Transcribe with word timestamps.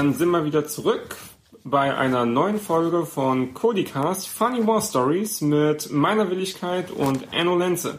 dann 0.00 0.14
sind 0.14 0.30
wir 0.30 0.46
wieder 0.46 0.66
zurück 0.66 1.16
bei 1.62 1.94
einer 1.94 2.24
neuen 2.24 2.58
Folge 2.58 3.04
von 3.04 3.52
Codicast 3.52 4.28
Funny 4.28 4.66
War 4.66 4.80
Stories 4.80 5.42
mit 5.42 5.92
meiner 5.92 6.30
Willigkeit 6.30 6.90
und 6.90 7.34
Anno 7.34 7.58
Lenze. 7.58 7.98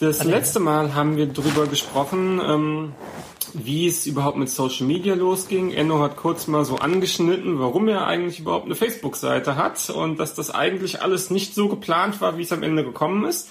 Das 0.00 0.20
Hallo. 0.20 0.32
letzte 0.32 0.60
Mal 0.60 0.94
haben 0.94 1.16
wir 1.16 1.24
darüber 1.24 1.66
gesprochen, 1.66 2.42
ähm, 2.46 2.92
wie 3.54 3.86
es 3.88 4.04
überhaupt 4.04 4.36
mit 4.36 4.50
Social 4.50 4.86
Media 4.86 5.14
losging. 5.14 5.70
Enno 5.70 6.00
hat 6.00 6.18
kurz 6.18 6.46
mal 6.46 6.66
so 6.66 6.76
angeschnitten, 6.76 7.58
warum 7.58 7.88
er 7.88 8.06
eigentlich 8.06 8.40
überhaupt 8.40 8.66
eine 8.66 8.74
Facebook-Seite 8.74 9.56
hat 9.56 9.88
und 9.88 10.20
dass 10.20 10.34
das 10.34 10.50
eigentlich 10.50 11.00
alles 11.00 11.30
nicht 11.30 11.54
so 11.54 11.70
geplant 11.70 12.20
war, 12.20 12.36
wie 12.36 12.42
es 12.42 12.52
am 12.52 12.62
Ende 12.62 12.84
gekommen 12.84 13.24
ist. 13.24 13.48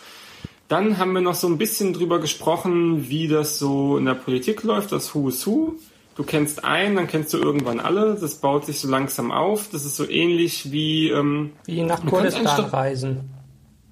Dann 0.68 0.99
haben 0.99 1.13
wir 1.13 1.21
noch 1.21 1.34
so 1.34 1.48
ein 1.48 1.58
bisschen 1.58 1.94
drüber 1.94 2.20
gesprochen, 2.20 3.10
wie 3.10 3.27
das 3.27 3.58
so 3.58 3.98
in 3.98 4.05
der 4.05 4.13
Politik 4.13 4.62
läuft, 4.62 4.91
das 4.91 5.16
Who 5.16 5.30
is 5.30 5.48
Who. 5.48 5.74
Du 6.16 6.23
kennst 6.23 6.63
einen, 6.63 6.95
dann 6.95 7.08
kennst 7.08 7.34
du 7.34 7.38
irgendwann 7.40 7.80
alle. 7.80 8.16
Das 8.20 8.35
baut 8.35 8.66
sich 8.66 8.80
so 8.80 8.88
langsam 8.88 9.31
auf. 9.31 9.70
Das 9.71 9.84
ist 9.84 9.95
so 9.95 10.08
ähnlich 10.08 10.71
wie 10.71 11.09
ähm, 11.09 11.54
Wie 11.66 11.81
nach 11.81 12.05
Kurdistan 12.05 12.66
reisen. 12.66 13.30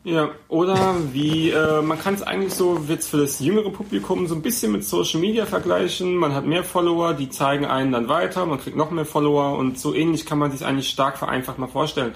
ja, 0.03 0.29
oder 0.47 0.95
wie, 1.13 1.49
äh, 1.49 1.81
man 1.81 1.99
kann 1.99 2.13
es 2.13 2.21
eigentlich 2.21 2.53
so 2.53 2.79
jetzt 2.87 3.09
für 3.09 3.17
das 3.17 3.39
jüngere 3.39 3.71
Publikum 3.71 4.27
so 4.27 4.35
ein 4.35 4.43
bisschen 4.43 4.71
mit 4.71 4.83
Social 4.83 5.19
Media 5.19 5.45
vergleichen. 5.47 6.15
Man 6.15 6.35
hat 6.35 6.45
mehr 6.45 6.63
Follower, 6.63 7.13
die 7.13 7.29
zeigen 7.29 7.65
einen 7.65 7.91
dann 7.91 8.07
weiter, 8.07 8.45
man 8.45 8.59
kriegt 8.59 8.77
noch 8.77 8.91
mehr 8.91 9.05
Follower 9.05 9.57
und 9.57 9.79
so 9.79 9.95
ähnlich 9.95 10.25
kann 10.27 10.37
man 10.37 10.51
sich 10.51 10.63
eigentlich 10.63 10.89
stark 10.89 11.17
vereinfacht 11.17 11.57
mal 11.57 11.67
vorstellen. 11.67 12.13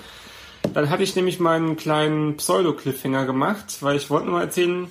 Dann 0.74 0.90
hatte 0.90 1.04
ich 1.04 1.16
nämlich 1.16 1.40
meinen 1.40 1.78
kleinen 1.78 2.38
Pseudo-Cliffhanger 2.38 3.26
gemacht, 3.26 3.78
weil 3.82 3.96
ich 3.96 4.10
wollte 4.10 4.26
nur 4.26 4.36
mal 4.36 4.44
erzählen, 4.44 4.88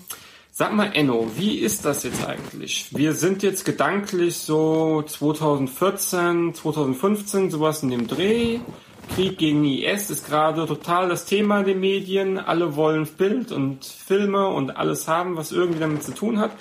sag 0.56 0.72
mal 0.72 0.92
Enno, 0.94 1.28
wie 1.36 1.58
ist 1.58 1.84
das 1.84 2.04
jetzt 2.04 2.24
eigentlich? 2.24 2.86
Wir 2.92 3.14
sind 3.14 3.42
jetzt 3.42 3.64
gedanklich 3.64 4.36
so 4.36 5.02
2014, 5.02 6.54
2015, 6.54 7.50
sowas 7.50 7.82
in 7.82 7.90
dem 7.90 8.06
Dreh. 8.06 8.60
Krieg 9.16 9.36
gegen 9.36 9.64
IS 9.64 10.10
ist 10.10 10.28
gerade 10.28 10.64
total 10.66 11.08
das 11.08 11.24
Thema 11.24 11.64
der 11.64 11.74
Medien. 11.74 12.38
Alle 12.38 12.76
wollen 12.76 13.04
Bild 13.04 13.50
und 13.50 13.84
Filme 13.84 14.46
und 14.46 14.76
alles 14.76 15.08
haben, 15.08 15.36
was 15.36 15.50
irgendwie 15.50 15.80
damit 15.80 16.04
zu 16.04 16.14
tun 16.14 16.38
hat. 16.38 16.52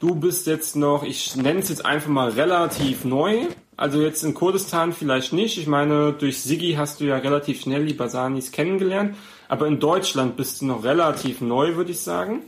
Du 0.00 0.14
bist 0.14 0.46
jetzt 0.46 0.74
noch, 0.74 1.02
ich 1.02 1.36
nenne 1.36 1.60
es 1.60 1.68
jetzt 1.68 1.84
einfach 1.84 2.08
mal 2.08 2.30
relativ 2.30 3.04
neu. 3.04 3.48
Also 3.76 4.00
jetzt 4.00 4.24
in 4.24 4.32
Kurdistan 4.32 4.94
vielleicht 4.94 5.34
nicht. 5.34 5.58
Ich 5.58 5.66
meine, 5.66 6.14
durch 6.14 6.40
Sigi 6.40 6.72
hast 6.78 7.00
du 7.00 7.04
ja 7.04 7.18
relativ 7.18 7.60
schnell 7.60 7.84
die 7.84 7.92
Basanis 7.92 8.50
kennengelernt. 8.50 9.14
Aber 9.46 9.66
in 9.66 9.78
Deutschland 9.78 10.38
bist 10.38 10.62
du 10.62 10.66
noch 10.66 10.84
relativ 10.84 11.42
neu, 11.42 11.76
würde 11.76 11.90
ich 11.90 12.00
sagen. 12.00 12.40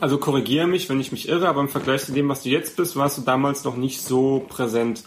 Also 0.00 0.18
korrigiere 0.18 0.66
mich, 0.66 0.88
wenn 0.88 1.00
ich 1.00 1.10
mich 1.10 1.28
irre, 1.28 1.48
aber 1.48 1.60
im 1.60 1.68
Vergleich 1.68 2.04
zu 2.04 2.12
dem, 2.12 2.28
was 2.28 2.44
du 2.44 2.50
jetzt 2.50 2.76
bist, 2.76 2.94
warst 2.96 3.18
du 3.18 3.22
damals 3.22 3.64
noch 3.64 3.76
nicht 3.76 4.02
so 4.02 4.44
präsent. 4.48 5.02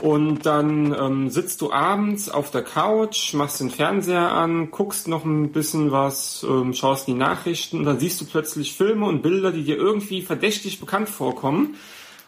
Und 0.00 0.46
dann 0.46 0.96
ähm, 0.98 1.28
sitzt 1.28 1.60
du 1.60 1.70
abends 1.70 2.30
auf 2.30 2.50
der 2.50 2.62
Couch, 2.62 3.34
machst 3.34 3.60
den 3.60 3.70
Fernseher 3.70 4.32
an, 4.32 4.70
guckst 4.70 5.06
noch 5.06 5.26
ein 5.26 5.52
bisschen 5.52 5.92
was, 5.92 6.46
ähm, 6.48 6.72
schaust 6.72 7.06
die 7.06 7.14
Nachrichten 7.14 7.78
und 7.78 7.84
dann 7.84 8.00
siehst 8.00 8.18
du 8.20 8.24
plötzlich 8.24 8.74
Filme 8.74 9.04
und 9.04 9.20
Bilder, 9.20 9.52
die 9.52 9.64
dir 9.64 9.76
irgendwie 9.76 10.22
verdächtig 10.22 10.80
bekannt 10.80 11.10
vorkommen. 11.10 11.76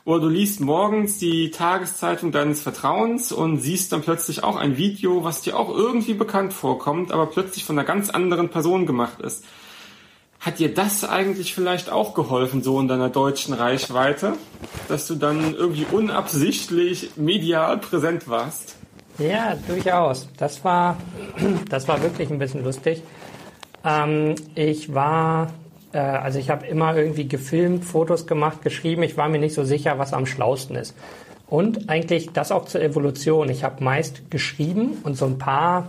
Oder 0.05 0.21
du 0.21 0.29
liest 0.29 0.61
morgens 0.61 1.17
die 1.17 1.51
Tageszeitung 1.51 2.31
deines 2.31 2.61
Vertrauens 2.61 3.33
und 3.33 3.57
siehst 3.57 3.91
dann 3.93 4.03
plötzlich 4.03 4.45
auch 4.45 4.57
ein 4.57 4.77
Video, 4.77 5.25
was 5.25 5.41
dir 5.41 5.59
auch 5.59 5.75
irgendwie 5.75 6.13
bekannt 6.13 6.53
vorkommt, 6.53 7.11
aber 7.11 7.25
plötzlich 7.25 7.65
von 7.65 7.79
einer 7.79 7.87
ganz 7.87 8.11
anderen 8.11 8.51
Person 8.51 8.85
gemacht 8.85 9.23
ist. 9.23 9.47
Hat 10.45 10.59
dir 10.59 10.75
das 10.75 11.05
eigentlich 11.05 11.55
vielleicht 11.55 11.89
auch 11.91 12.13
geholfen, 12.13 12.63
so 12.63 12.79
in 12.79 12.87
deiner 12.87 13.09
deutschen 13.09 13.55
Reichweite, 13.55 14.35
dass 14.89 15.07
du 15.07 15.15
dann 15.15 15.55
irgendwie 15.55 15.87
unabsichtlich 15.91 17.13
medial 17.17 17.79
präsent 17.79 18.29
warst? 18.29 18.77
Ja, 19.17 19.57
durchaus. 19.67 20.29
Das 20.37 20.63
war, 20.63 20.99
das 21.71 21.89
war 21.89 22.03
wirklich 22.03 22.31
ein 22.31 22.39
bisschen 22.39 22.63
lustig. 22.63 23.03
Ähm, 23.87 24.35
ich 24.55 24.93
war, 24.93 25.51
äh, 25.93 25.99
also 25.99 26.39
ich 26.39 26.51
habe 26.51 26.67
immer 26.67 26.95
irgendwie 26.95 27.27
gefilmt, 27.27 27.87
Fotos 27.87 28.27
gemacht, 28.27 28.61
geschrieben. 28.61 29.03
Ich 29.03 29.17
war 29.17 29.31
mir 29.31 29.39
nicht 29.39 29.55
so 29.55 29.65
sicher, 29.65 29.99
was 29.99 30.13
am 30.13 30.27
schlausten 30.27 30.77
ist. 30.77 30.95
Und 31.47 31.89
eigentlich 31.89 32.33
das 32.35 32.53
auch 32.53 32.67
zur 32.67 32.83
Evolution. 32.83 33.49
Ich 33.49 33.65
habe 33.65 33.83
meist 33.83 34.31
geschrieben 34.31 34.99
und 35.05 35.17
so 35.17 35.25
ein 35.25 35.39
paar, 35.39 35.89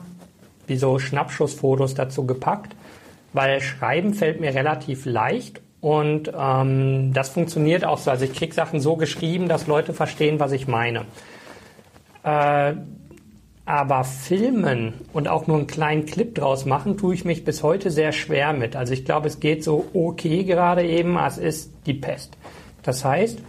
wie 0.66 0.78
so 0.78 0.98
Schnappschussfotos 0.98 1.94
dazu 1.94 2.26
gepackt, 2.26 2.74
weil 3.36 3.62
Schreiben 3.62 4.14
fällt 4.14 4.40
mir 4.40 4.54
relativ 4.54 5.06
leicht 5.06 5.62
und 5.82 6.32
ähm, 6.36 7.14
das 7.14 7.30
funktioniert 7.30 7.86
auch 7.86 7.98
so. 7.98 8.10
Also 8.10 8.26
ich 8.26 8.34
krieg 8.34 8.54
Sachen 8.54 8.80
so 8.80 8.96
geschrieben, 8.96 9.48
dass 9.48 9.68
Leute 9.68 9.94
verstehen, 9.94 10.40
was 10.40 10.52
ich 10.52 10.68
meine. 10.68 11.06
Äh, 12.24 12.74
aber 13.66 14.04
filmen 14.04 14.94
und 15.12 15.28
auch 15.28 15.48
nur 15.48 15.58
einen 15.58 15.68
kleinen 15.68 16.06
Clip 16.06 16.34
draus 16.36 16.66
machen, 16.66 16.98
tue 16.98 17.16
ich 17.16 17.26
mich 17.26 17.44
bis 17.44 17.64
heute 17.64 17.90
sehr 17.90 18.12
schwer 18.12 18.54
mit. 18.54 18.76
Also 18.76 18.94
ich 18.94 19.06
glaube, 19.06 19.28
es 19.28 19.40
geht 19.40 19.64
so 19.64 19.86
okay 19.94 20.44
gerade 20.44 20.84
eben, 20.84 21.18
es 21.18 21.38
ist 21.38 21.74
die 21.86 21.96
Pest. 21.96 22.38
Das 22.84 23.04
heißt, 23.04 23.42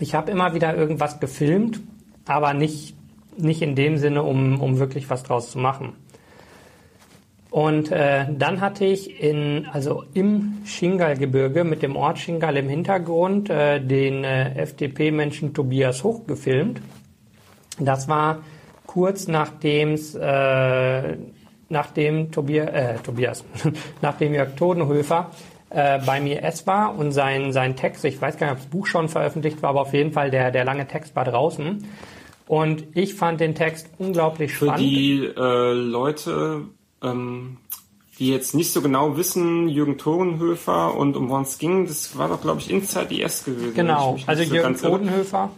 ich 0.00 0.14
habe 0.14 0.30
immer 0.30 0.54
wieder 0.54 0.76
irgendwas 0.76 1.18
gefilmt, 1.18 1.80
aber 2.26 2.52
nicht, 2.52 2.94
nicht 3.38 3.62
in 3.62 3.74
dem 3.74 3.96
Sinne, 3.96 4.22
um, 4.22 4.60
um 4.60 4.78
wirklich 4.78 5.08
was 5.08 5.22
draus 5.22 5.50
zu 5.50 5.58
machen. 5.58 5.94
Und 7.52 7.92
äh, 7.92 8.24
dann 8.32 8.62
hatte 8.62 8.86
ich 8.86 9.20
in, 9.20 9.66
also 9.70 10.04
im 10.14 10.62
Shingal-Gebirge 10.64 11.64
mit 11.64 11.82
dem 11.82 11.96
Ort 11.96 12.18
Shingal 12.18 12.56
im 12.56 12.66
Hintergrund 12.66 13.50
äh, 13.50 13.78
den 13.78 14.24
äh, 14.24 14.54
FDP-Menschen 14.54 15.52
Tobias 15.52 16.02
Hoch 16.02 16.26
gefilmt. 16.26 16.80
Das 17.78 18.08
war 18.08 18.38
kurz 18.86 19.28
nachdem's, 19.28 20.14
äh, 20.14 21.16
nachdem 21.68 22.32
Tobias, 22.32 22.70
äh, 22.70 22.94
Tobias, 23.04 23.44
nachdem 24.00 24.32
Jörg 24.32 24.56
Todenhöfer 24.56 25.30
äh, 25.68 25.98
beim 26.06 26.26
IS 26.26 26.66
war 26.66 26.96
und 26.98 27.12
sein, 27.12 27.52
sein 27.52 27.76
Text, 27.76 28.06
ich 28.06 28.18
weiß 28.18 28.38
gar 28.38 28.46
nicht, 28.46 28.54
ob 28.54 28.60
das 28.60 28.70
Buch 28.70 28.86
schon 28.86 29.10
veröffentlicht 29.10 29.62
war, 29.62 29.68
aber 29.70 29.82
auf 29.82 29.92
jeden 29.92 30.12
Fall 30.12 30.30
der, 30.30 30.52
der 30.52 30.64
lange 30.64 30.88
Text 30.88 31.14
war 31.16 31.26
draußen. 31.26 31.86
Und 32.46 32.84
ich 32.94 33.14
fand 33.14 33.40
den 33.40 33.54
Text 33.54 33.90
unglaublich 33.98 34.54
Für 34.54 34.66
spannend. 34.66 34.80
die 34.80 35.30
äh, 35.36 35.72
Leute, 35.72 36.62
ähm, 37.02 37.58
die 38.18 38.30
jetzt 38.30 38.54
nicht 38.54 38.72
so 38.72 38.82
genau 38.82 39.16
wissen, 39.16 39.68
Jürgen 39.68 39.98
Thorenhöfer 39.98 40.94
und 40.94 41.16
um 41.16 41.30
was 41.30 41.52
es 41.52 41.58
ging, 41.58 41.86
das 41.86 42.16
war 42.16 42.28
doch, 42.28 42.40
glaube 42.40 42.60
ich, 42.60 42.70
Inside 42.70 43.14
IS 43.14 43.44
gewesen. 43.44 43.74
Genau, 43.74 44.16
also 44.26 44.44
so 44.44 44.54
Jürgen. 44.54 44.76
Todenhöfer, 44.76 45.50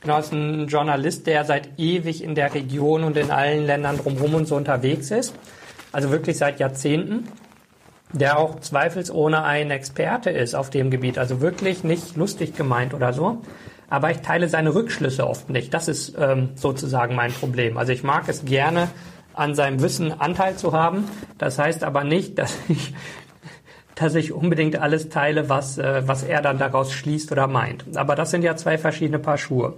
genau, 0.00 0.18
ist 0.18 0.32
ein 0.32 0.66
Journalist, 0.66 1.26
der 1.26 1.44
seit 1.44 1.78
ewig 1.78 2.22
in 2.22 2.34
der 2.34 2.52
Region 2.54 3.04
und 3.04 3.16
in 3.16 3.30
allen 3.30 3.66
Ländern 3.66 3.98
drumherum 3.98 4.34
und 4.34 4.46
so 4.46 4.56
unterwegs 4.56 5.10
ist. 5.10 5.34
Also 5.92 6.10
wirklich 6.10 6.38
seit 6.38 6.60
Jahrzehnten. 6.60 7.28
Der 8.14 8.38
auch 8.38 8.60
zweifelsohne 8.60 9.42
ein 9.42 9.70
Experte 9.70 10.28
ist 10.28 10.54
auf 10.54 10.68
dem 10.68 10.90
Gebiet. 10.90 11.18
Also 11.18 11.40
wirklich 11.40 11.82
nicht 11.82 12.14
lustig 12.16 12.54
gemeint 12.54 12.92
oder 12.92 13.14
so. 13.14 13.40
Aber 13.88 14.10
ich 14.10 14.18
teile 14.18 14.48
seine 14.48 14.74
Rückschlüsse 14.74 15.26
oft 15.26 15.48
nicht. 15.48 15.72
Das 15.72 15.88
ist 15.88 16.14
ähm, 16.18 16.50
sozusagen 16.54 17.14
mein 17.14 17.32
Problem. 17.32 17.78
Also 17.78 17.92
ich 17.92 18.02
mag 18.02 18.28
es 18.28 18.44
gerne, 18.44 18.88
an 19.34 19.54
seinem 19.54 19.80
Wissen 19.80 20.20
Anteil 20.20 20.56
zu 20.56 20.72
haben. 20.72 21.08
Das 21.38 21.58
heißt 21.58 21.84
aber 21.84 22.04
nicht, 22.04 22.38
dass 22.38 22.56
ich 22.68 22.94
dass 23.94 24.14
ich 24.14 24.32
unbedingt 24.32 24.76
alles 24.76 25.08
teile, 25.08 25.48
was, 25.48 25.78
äh, 25.78 26.02
was 26.06 26.22
er 26.22 26.42
dann 26.42 26.58
daraus 26.58 26.92
schließt 26.92 27.30
oder 27.32 27.46
meint. 27.46 27.84
Aber 27.96 28.14
das 28.14 28.30
sind 28.30 28.42
ja 28.42 28.56
zwei 28.56 28.78
verschiedene 28.78 29.18
Paar 29.18 29.38
Schuhe. 29.38 29.74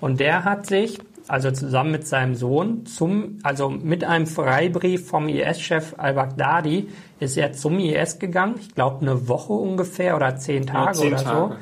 Und 0.00 0.20
der 0.20 0.44
hat 0.44 0.66
sich, 0.66 0.98
also 1.28 1.50
zusammen 1.52 1.92
mit 1.92 2.06
seinem 2.06 2.34
Sohn, 2.34 2.86
zum, 2.86 3.38
also 3.42 3.70
mit 3.70 4.04
einem 4.04 4.26
Freibrief 4.26 5.08
vom 5.08 5.28
IS-Chef 5.28 5.94
al-Baghdadi, 5.96 6.88
ist 7.20 7.36
er 7.36 7.52
zum 7.52 7.78
IS 7.78 8.18
gegangen. 8.18 8.56
Ich 8.58 8.74
glaube, 8.74 9.02
eine 9.02 9.28
Woche 9.28 9.52
ungefähr 9.52 10.16
oder 10.16 10.36
zehn 10.36 10.66
Tage 10.66 10.98
zehn 10.98 11.14
oder 11.14 11.18
so. 11.18 11.54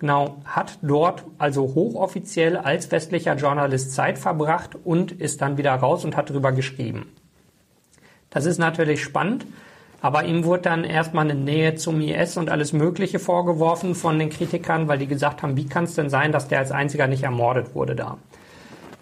Genau, 0.00 0.36
hat 0.44 0.78
dort 0.82 1.24
also 1.38 1.62
hochoffiziell 1.62 2.56
als 2.56 2.90
westlicher 2.90 3.36
Journalist 3.36 3.92
Zeit 3.92 4.18
verbracht 4.18 4.76
und 4.84 5.12
ist 5.12 5.40
dann 5.40 5.56
wieder 5.56 5.72
raus 5.72 6.04
und 6.04 6.16
hat 6.16 6.30
drüber 6.30 6.52
geschrieben. 6.52 7.06
Das 8.30 8.44
ist 8.44 8.58
natürlich 8.58 9.02
spannend, 9.02 9.46
aber 10.02 10.24
ihm 10.24 10.44
wurde 10.44 10.62
dann 10.62 10.84
erstmal 10.84 11.30
eine 11.30 11.38
Nähe 11.38 11.76
zum 11.76 12.00
IS 12.00 12.36
und 12.36 12.50
alles 12.50 12.72
Mögliche 12.72 13.20
vorgeworfen 13.20 13.94
von 13.94 14.18
den 14.18 14.30
Kritikern, 14.30 14.88
weil 14.88 14.98
die 14.98 15.06
gesagt 15.06 15.42
haben, 15.42 15.56
wie 15.56 15.66
kann 15.66 15.84
es 15.84 15.94
denn 15.94 16.10
sein, 16.10 16.32
dass 16.32 16.48
der 16.48 16.58
als 16.58 16.72
einziger 16.72 17.06
nicht 17.06 17.22
ermordet 17.22 17.74
wurde 17.74 17.94
da? 17.94 18.18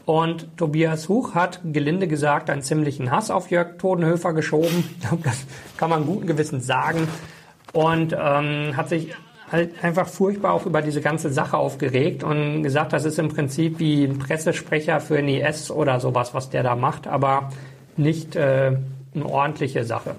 Und 0.05 0.57
Tobias 0.57 1.09
Huch 1.09 1.35
hat, 1.35 1.61
gelinde 1.65 2.09
gesagt, 2.09 2.51
einen 2.51 2.63
ziemlichen 2.63 3.11
Hass 3.11 3.31
auf 3.31 3.51
Jörg 3.51 3.79
Todenhöfer 3.79 4.33
geschoben. 4.33 4.85
Das 5.23 5.47
kann 5.77 5.91
man 5.91 6.07
guten 6.07 6.27
Gewissens 6.27 6.67
sagen. 6.67 7.09
Und 7.73 8.15
ähm, 8.19 8.77
hat 8.77 8.89
sich 8.89 9.15
halt 9.53 9.85
einfach 9.85 10.09
furchtbar 10.09 10.55
auch 10.55 10.67
über 10.67 10.83
diese 10.83 11.01
ganze 11.01 11.31
Sache 11.31 11.57
aufgeregt 11.57 12.25
und 12.25 12.63
gesagt, 12.63 12.93
das 12.93 13.05
ist 13.05 13.19
im 13.19 13.29
Prinzip 13.29 13.79
wie 13.79 14.05
ein 14.05 14.19
Pressesprecher 14.19 15.01
für 15.01 15.17
den 15.17 15.29
IS 15.29 15.71
oder 15.71 16.01
sowas, 16.01 16.35
was 16.35 16.51
der 16.51 16.63
da 16.63 16.75
macht, 16.75 17.07
aber 17.07 17.51
nicht 17.97 18.35
äh, 18.35 18.77
eine 19.15 19.27
ordentliche 19.27 19.85
Sache. 19.85 20.17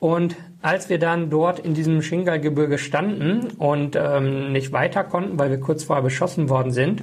Und 0.00 0.36
als 0.62 0.88
wir 0.88 0.98
dann 0.98 1.30
dort 1.30 1.58
in 1.58 1.74
diesem 1.74 2.02
Shingal-Gebirge 2.02 2.78
standen 2.78 3.48
und 3.58 3.96
ähm, 3.96 4.52
nicht 4.52 4.72
weiter 4.72 5.04
konnten, 5.04 5.38
weil 5.38 5.50
wir 5.50 5.60
kurz 5.60 5.84
vorher 5.84 6.02
beschossen 6.02 6.48
worden 6.48 6.72
sind, 6.72 7.02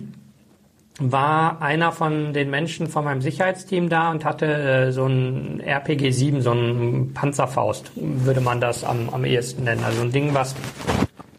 war 1.01 1.62
einer 1.62 1.92
von 1.92 2.31
den 2.33 2.50
Menschen 2.50 2.88
von 2.88 3.03
meinem 3.03 3.21
Sicherheitsteam 3.21 3.89
da 3.89 4.12
und 4.12 4.24
hatte 4.24 4.45
äh, 4.45 4.92
so 4.92 5.06
ein 5.07 5.59
RPG 5.59 6.12
7, 6.12 6.42
so 6.42 6.51
ein 6.51 7.12
Panzerfaust, 7.13 7.92
würde 7.95 8.42
man 8.42 8.62
das 8.62 8.83
am, 8.83 9.09
am 9.09 9.25
ehesten 9.25 9.63
nennen. 9.63 9.83
Also 9.83 10.01
ein 10.01 10.12
Ding, 10.12 10.33
was 10.33 10.56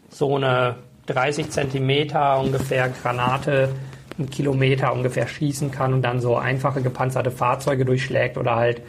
so 0.09 0.35
eine 0.35 0.75
30 1.05 1.49
Zentimeter 1.49 2.39
ungefähr 2.39 2.89
Granate 2.89 3.69
einen 4.17 4.29
Kilometer 4.29 4.93
ungefähr 4.93 5.27
schießen 5.27 5.71
kann 5.71 5.93
und 5.93 6.01
dann 6.01 6.19
so 6.19 6.35
einfache 6.35 6.81
gepanzerte 6.81 7.31
Fahrzeuge 7.31 7.85
durchschlägt 7.85 8.37
oder 8.37 8.55
halt 8.55 8.81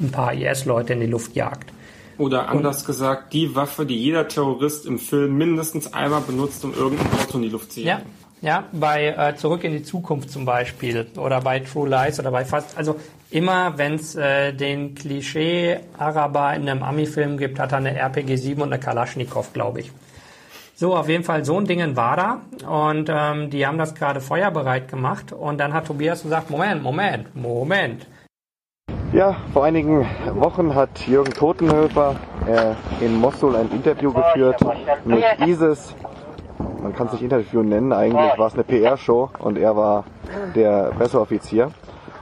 ein 0.00 0.10
paar 0.10 0.34
IS-Leute 0.34 0.94
in 0.94 1.00
die 1.00 1.06
Luft 1.06 1.36
jagt. 1.36 1.70
Oder 2.16 2.48
anders 2.48 2.80
und, 2.80 2.86
gesagt, 2.86 3.32
die 3.32 3.54
Waffe, 3.54 3.86
die 3.86 3.96
jeder 3.96 4.26
Terrorist 4.26 4.86
im 4.86 4.98
Film 4.98 5.36
mindestens 5.36 5.92
einmal 5.92 6.22
benutzt, 6.22 6.64
um 6.64 6.72
irgendein 6.72 7.06
Auto 7.12 7.36
in 7.36 7.42
die 7.42 7.48
Luft 7.50 7.72
zu 7.72 7.80
jagen. 7.80 8.02
Ja. 8.02 8.23
Ja, 8.44 8.64
bei 8.72 9.06
äh, 9.06 9.36
Zurück 9.36 9.64
in 9.64 9.72
die 9.72 9.82
Zukunft 9.82 10.30
zum 10.30 10.44
Beispiel 10.44 11.06
oder 11.16 11.40
bei 11.40 11.60
True 11.60 11.88
Lies 11.88 12.20
oder 12.20 12.30
bei 12.30 12.44
fast, 12.44 12.76
also 12.76 12.96
immer 13.30 13.78
wenn 13.78 13.94
es 13.94 14.16
äh, 14.16 14.52
den 14.52 14.94
Klischee-Araber 14.94 16.54
in 16.54 16.68
einem 16.68 16.82
Ami-Film 16.82 17.38
gibt, 17.38 17.58
hat 17.58 17.72
er 17.72 17.78
eine 17.78 17.98
RPG-7 17.98 18.56
und 18.56 18.64
eine 18.64 18.78
Kalaschnikow, 18.78 19.50
glaube 19.54 19.80
ich. 19.80 19.92
So, 20.74 20.94
auf 20.94 21.08
jeden 21.08 21.24
Fall 21.24 21.46
so 21.46 21.58
ein 21.58 21.64
Ding 21.64 21.96
war 21.96 22.16
da 22.18 22.40
und 22.68 23.08
ähm, 23.10 23.48
die 23.48 23.66
haben 23.66 23.78
das 23.78 23.94
gerade 23.94 24.20
feuerbereit 24.20 24.88
gemacht 24.88 25.32
und 25.32 25.56
dann 25.56 25.72
hat 25.72 25.86
Tobias 25.86 26.22
gesagt, 26.22 26.50
Moment, 26.50 26.82
Moment, 26.82 27.34
Moment. 27.34 28.06
Ja, 29.14 29.36
vor 29.54 29.64
einigen 29.64 30.06
Wochen 30.34 30.74
hat 30.74 31.06
Jürgen 31.06 31.32
Totenhöfer 31.32 32.16
äh, 32.46 32.74
in 33.02 33.18
Mosul 33.18 33.56
ein 33.56 33.70
Interview 33.70 34.12
geführt 34.12 34.60
mit 35.06 35.24
ISIS 35.46 35.94
man 36.84 36.94
kann 36.94 37.06
es 37.06 37.14
nicht 37.14 37.22
Interview 37.22 37.62
nennen, 37.62 37.94
eigentlich 37.94 38.38
war 38.38 38.46
es 38.46 38.54
eine 38.54 38.62
PR-Show 38.62 39.30
und 39.38 39.56
er 39.56 39.74
war 39.74 40.04
der 40.54 40.92
Presseoffizier. 40.96 41.72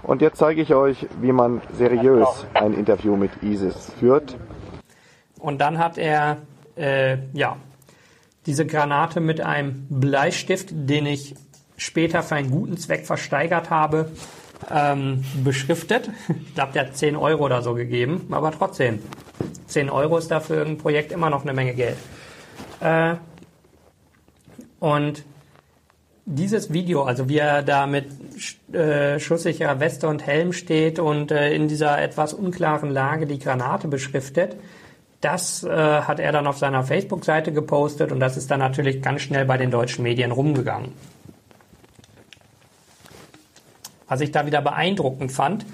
Und 0.05 0.23
jetzt 0.23 0.39
zeige 0.39 0.63
ich 0.63 0.73
euch, 0.73 1.07
wie 1.21 1.33
man 1.33 1.61
seriös 1.73 2.47
ein 2.55 2.73
Interview 2.73 3.17
mit 3.17 3.43
ISIS 3.43 3.93
führt. 3.99 4.37
Und 5.41 5.61
dann 5.61 5.79
hat 5.79 5.99
er, 5.99 6.39
äh, 6.77 7.19
ja, 7.33 7.57
diese 8.47 8.65
Granate 8.65 9.21
mit 9.21 9.41
einem 9.41 9.87
Bleistift, 9.91 10.69
den 10.71 11.07
ich 11.07 11.35
später 11.77 12.23
für 12.23 12.37
einen 12.37 12.53
guten 12.53 12.77
Zweck 12.77 13.05
versteigert 13.05 13.69
habe, 13.69 14.13
ähm, 14.71 15.25
beschriftet. 15.43 16.09
Ich 16.29 16.55
glaube, 16.55 16.73
der 16.73 16.87
hat 16.87 16.97
10 16.97 17.17
Euro 17.17 17.47
oder 17.47 17.63
so 17.63 17.75
gegeben, 17.75 18.29
aber 18.31 18.53
trotzdem. 18.53 19.01
10 19.67 19.91
Euro 19.91 20.19
ist 20.19 20.31
dafür 20.31 20.65
ein 20.65 20.79
Projekt 20.79 21.11
immer 21.11 21.31
noch 21.31 21.43
eine 21.43 21.53
Menge 21.53 21.75
Geld. 21.75 21.97
Äh, 22.81 23.17
und 24.83 25.25
dieses 26.27 26.73
Video, 26.73 27.05
also 27.05 27.29
wie 27.29 27.39
er 27.39 27.63
da 27.63 27.87
mit 27.87 28.07
äh, 28.75 29.21
schusssicherer 29.21 29.79
Weste 29.79 30.09
und 30.09 30.27
Helm 30.27 30.53
steht 30.53 30.99
und 30.99 31.31
äh, 31.31 31.55
in 31.55 31.69
dieser 31.69 32.03
etwas 32.03 32.35
unklaren 32.35 32.91
Lage 32.91 33.27
die 33.27 33.39
Granate 33.39 33.87
beschriftet, 33.87 34.57
das 35.21 35.63
äh, 35.63 35.71
hat 35.71 36.19
er 36.19 36.33
dann 36.33 36.49
auf 36.49 36.59
seiner 36.59 36.83
Facebook-Seite 36.83 37.53
gepostet 37.53 38.11
und 38.11 38.19
das 38.19 38.37
ist 38.37 38.51
dann 38.51 38.59
natürlich 38.59 39.03
ganz 39.03 39.23
schnell 39.23 39.45
bei 39.45 39.57
den 39.57 39.71
deutschen 39.71 40.03
Medien 40.03 40.33
rumgegangen. 40.33 40.91
Was 44.09 44.21
ich 44.21 44.33
da 44.33 44.47
wieder 44.47 44.63
beeindruckend 44.63 45.31
fand, 45.31 45.65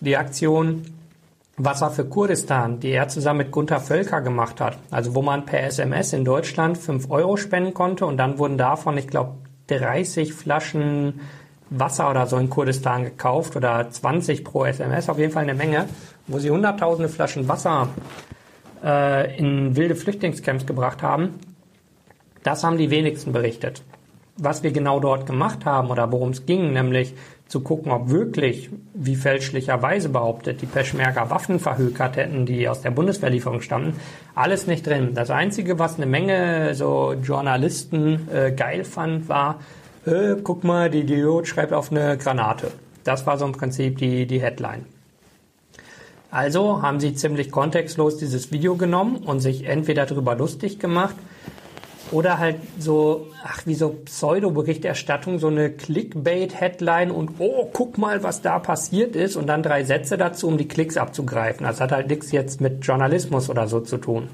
die 0.00 0.16
Aktion 0.16 0.97
Wasser 1.58 1.90
für 1.90 2.04
Kurdistan, 2.04 2.80
die 2.80 2.90
er 2.90 3.08
zusammen 3.08 3.38
mit 3.38 3.50
Gunther 3.50 3.80
Völker 3.80 4.20
gemacht 4.20 4.60
hat. 4.60 4.78
Also 4.90 5.14
wo 5.14 5.22
man 5.22 5.44
per 5.44 5.62
SMS 5.64 6.12
in 6.12 6.24
Deutschland 6.24 6.78
5 6.78 7.10
Euro 7.10 7.36
spenden 7.36 7.74
konnte 7.74 8.06
und 8.06 8.16
dann 8.16 8.38
wurden 8.38 8.56
davon, 8.56 8.96
ich 8.96 9.08
glaube, 9.08 9.34
30 9.66 10.32
Flaschen 10.32 11.20
Wasser 11.70 12.08
oder 12.08 12.26
so 12.26 12.38
in 12.38 12.48
Kurdistan 12.48 13.04
gekauft 13.04 13.56
oder 13.56 13.90
20 13.90 14.44
pro 14.44 14.64
SMS, 14.64 15.08
auf 15.10 15.18
jeden 15.18 15.32
Fall 15.32 15.42
eine 15.42 15.54
Menge, 15.54 15.86
wo 16.26 16.38
sie 16.38 16.50
hunderttausende 16.50 17.10
Flaschen 17.10 17.48
Wasser 17.48 17.88
äh, 18.82 19.36
in 19.36 19.76
wilde 19.76 19.94
Flüchtlingscamps 19.94 20.64
gebracht 20.64 21.02
haben. 21.02 21.34
Das 22.42 22.64
haben 22.64 22.78
die 22.78 22.90
wenigsten 22.90 23.32
berichtet. 23.32 23.82
Was 24.40 24.62
wir 24.62 24.70
genau 24.70 25.00
dort 25.00 25.26
gemacht 25.26 25.64
haben 25.64 25.90
oder 25.90 26.10
worum 26.12 26.30
es 26.30 26.46
ging, 26.46 26.72
nämlich 26.72 27.14
zu 27.48 27.60
gucken, 27.60 27.90
ob 27.92 28.10
wirklich, 28.10 28.70
wie 28.94 29.16
fälschlicherweise 29.16 30.10
behauptet, 30.10 30.60
die 30.60 30.66
Peschmerga 30.66 31.30
Waffen 31.30 31.58
verhökert 31.58 32.16
hätten, 32.16 32.44
die 32.44 32.68
aus 32.68 32.82
der 32.82 32.90
Bundeswehrlieferung 32.90 33.62
stammten. 33.62 33.98
Alles 34.34 34.66
nicht 34.66 34.86
drin. 34.86 35.12
Das 35.14 35.30
Einzige, 35.30 35.78
was 35.78 35.96
eine 35.96 36.06
Menge 36.06 36.74
so 36.74 37.14
Journalisten 37.14 38.28
äh, 38.32 38.52
geil 38.52 38.84
fand, 38.84 39.28
war, 39.28 39.60
äh, 40.04 40.36
guck 40.42 40.62
mal, 40.62 40.90
die 40.90 41.00
Idiot 41.00 41.48
schreibt 41.48 41.72
auf 41.72 41.90
eine 41.90 42.18
Granate. 42.18 42.70
Das 43.04 43.26
war 43.26 43.38
so 43.38 43.46
im 43.46 43.52
Prinzip 43.52 43.96
die, 43.96 44.26
die 44.26 44.40
Headline. 44.42 44.84
Also 46.30 46.82
haben 46.82 47.00
sie 47.00 47.14
ziemlich 47.14 47.50
kontextlos 47.50 48.18
dieses 48.18 48.52
Video 48.52 48.76
genommen 48.76 49.16
und 49.16 49.40
sich 49.40 49.64
entweder 49.64 50.04
darüber 50.04 50.34
lustig 50.34 50.78
gemacht 50.78 51.16
oder 52.10 52.38
halt 52.38 52.56
so, 52.78 53.28
ach, 53.44 53.66
wie 53.66 53.74
so 53.74 53.90
Pseudo-Berichterstattung, 54.04 55.38
so 55.38 55.48
eine 55.48 55.70
Clickbait-Headline 55.70 57.10
und 57.10 57.32
oh, 57.38 57.68
guck 57.72 57.98
mal, 57.98 58.22
was 58.22 58.42
da 58.42 58.58
passiert 58.58 59.16
ist 59.16 59.36
und 59.36 59.46
dann 59.46 59.62
drei 59.62 59.84
Sätze 59.84 60.16
dazu, 60.16 60.48
um 60.48 60.58
die 60.58 60.68
Klicks 60.68 60.96
abzugreifen. 60.96 61.66
Das 61.66 61.80
hat 61.80 61.92
halt 61.92 62.08
nichts 62.08 62.32
jetzt 62.32 62.60
mit 62.60 62.84
Journalismus 62.84 63.50
oder 63.50 63.68
so 63.68 63.80
zu 63.80 63.98
tun. 63.98 64.28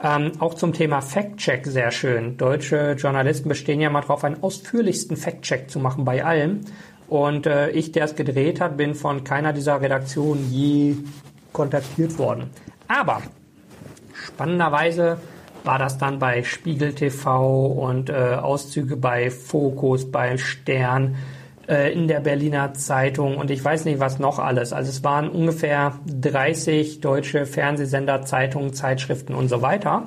Ähm, 0.00 0.32
auch 0.38 0.54
zum 0.54 0.72
Thema 0.72 1.00
Fact-Check 1.00 1.66
sehr 1.66 1.90
schön. 1.90 2.36
Deutsche 2.36 2.92
Journalisten 2.92 3.48
bestehen 3.48 3.80
ja 3.80 3.90
mal 3.90 4.02
drauf, 4.02 4.22
einen 4.24 4.42
ausführlichsten 4.42 5.16
Fact-Check 5.16 5.70
zu 5.70 5.80
machen 5.80 6.04
bei 6.04 6.24
allem. 6.24 6.60
Und 7.08 7.46
äh, 7.46 7.70
ich, 7.70 7.90
der 7.92 8.04
es 8.04 8.14
gedreht 8.14 8.60
hat, 8.60 8.76
bin 8.76 8.94
von 8.94 9.24
keiner 9.24 9.52
dieser 9.52 9.80
Redaktionen 9.80 10.50
je 10.52 10.96
kontaktiert 11.52 12.18
worden. 12.18 12.50
Aber 12.86 13.22
spannenderweise 14.12 15.18
war 15.64 15.78
das 15.78 15.98
dann 15.98 16.18
bei 16.18 16.42
Spiegel 16.42 16.94
TV 16.94 17.66
und 17.66 18.10
äh, 18.10 18.12
Auszüge 18.40 18.96
bei 18.96 19.30
Focus, 19.30 20.10
bei 20.10 20.38
Stern, 20.38 21.16
äh, 21.68 21.92
in 21.92 22.08
der 22.08 22.20
Berliner 22.20 22.72
Zeitung 22.74 23.36
und 23.36 23.50
ich 23.50 23.62
weiß 23.62 23.84
nicht 23.84 24.00
was 24.00 24.18
noch 24.18 24.38
alles. 24.38 24.72
Also 24.72 24.88
es 24.90 25.04
waren 25.04 25.28
ungefähr 25.28 25.98
30 26.06 27.00
deutsche 27.00 27.44
Fernsehsender, 27.44 28.22
Zeitungen, 28.22 28.72
Zeitschriften 28.72 29.34
und 29.34 29.48
so 29.48 29.60
weiter. 29.60 30.04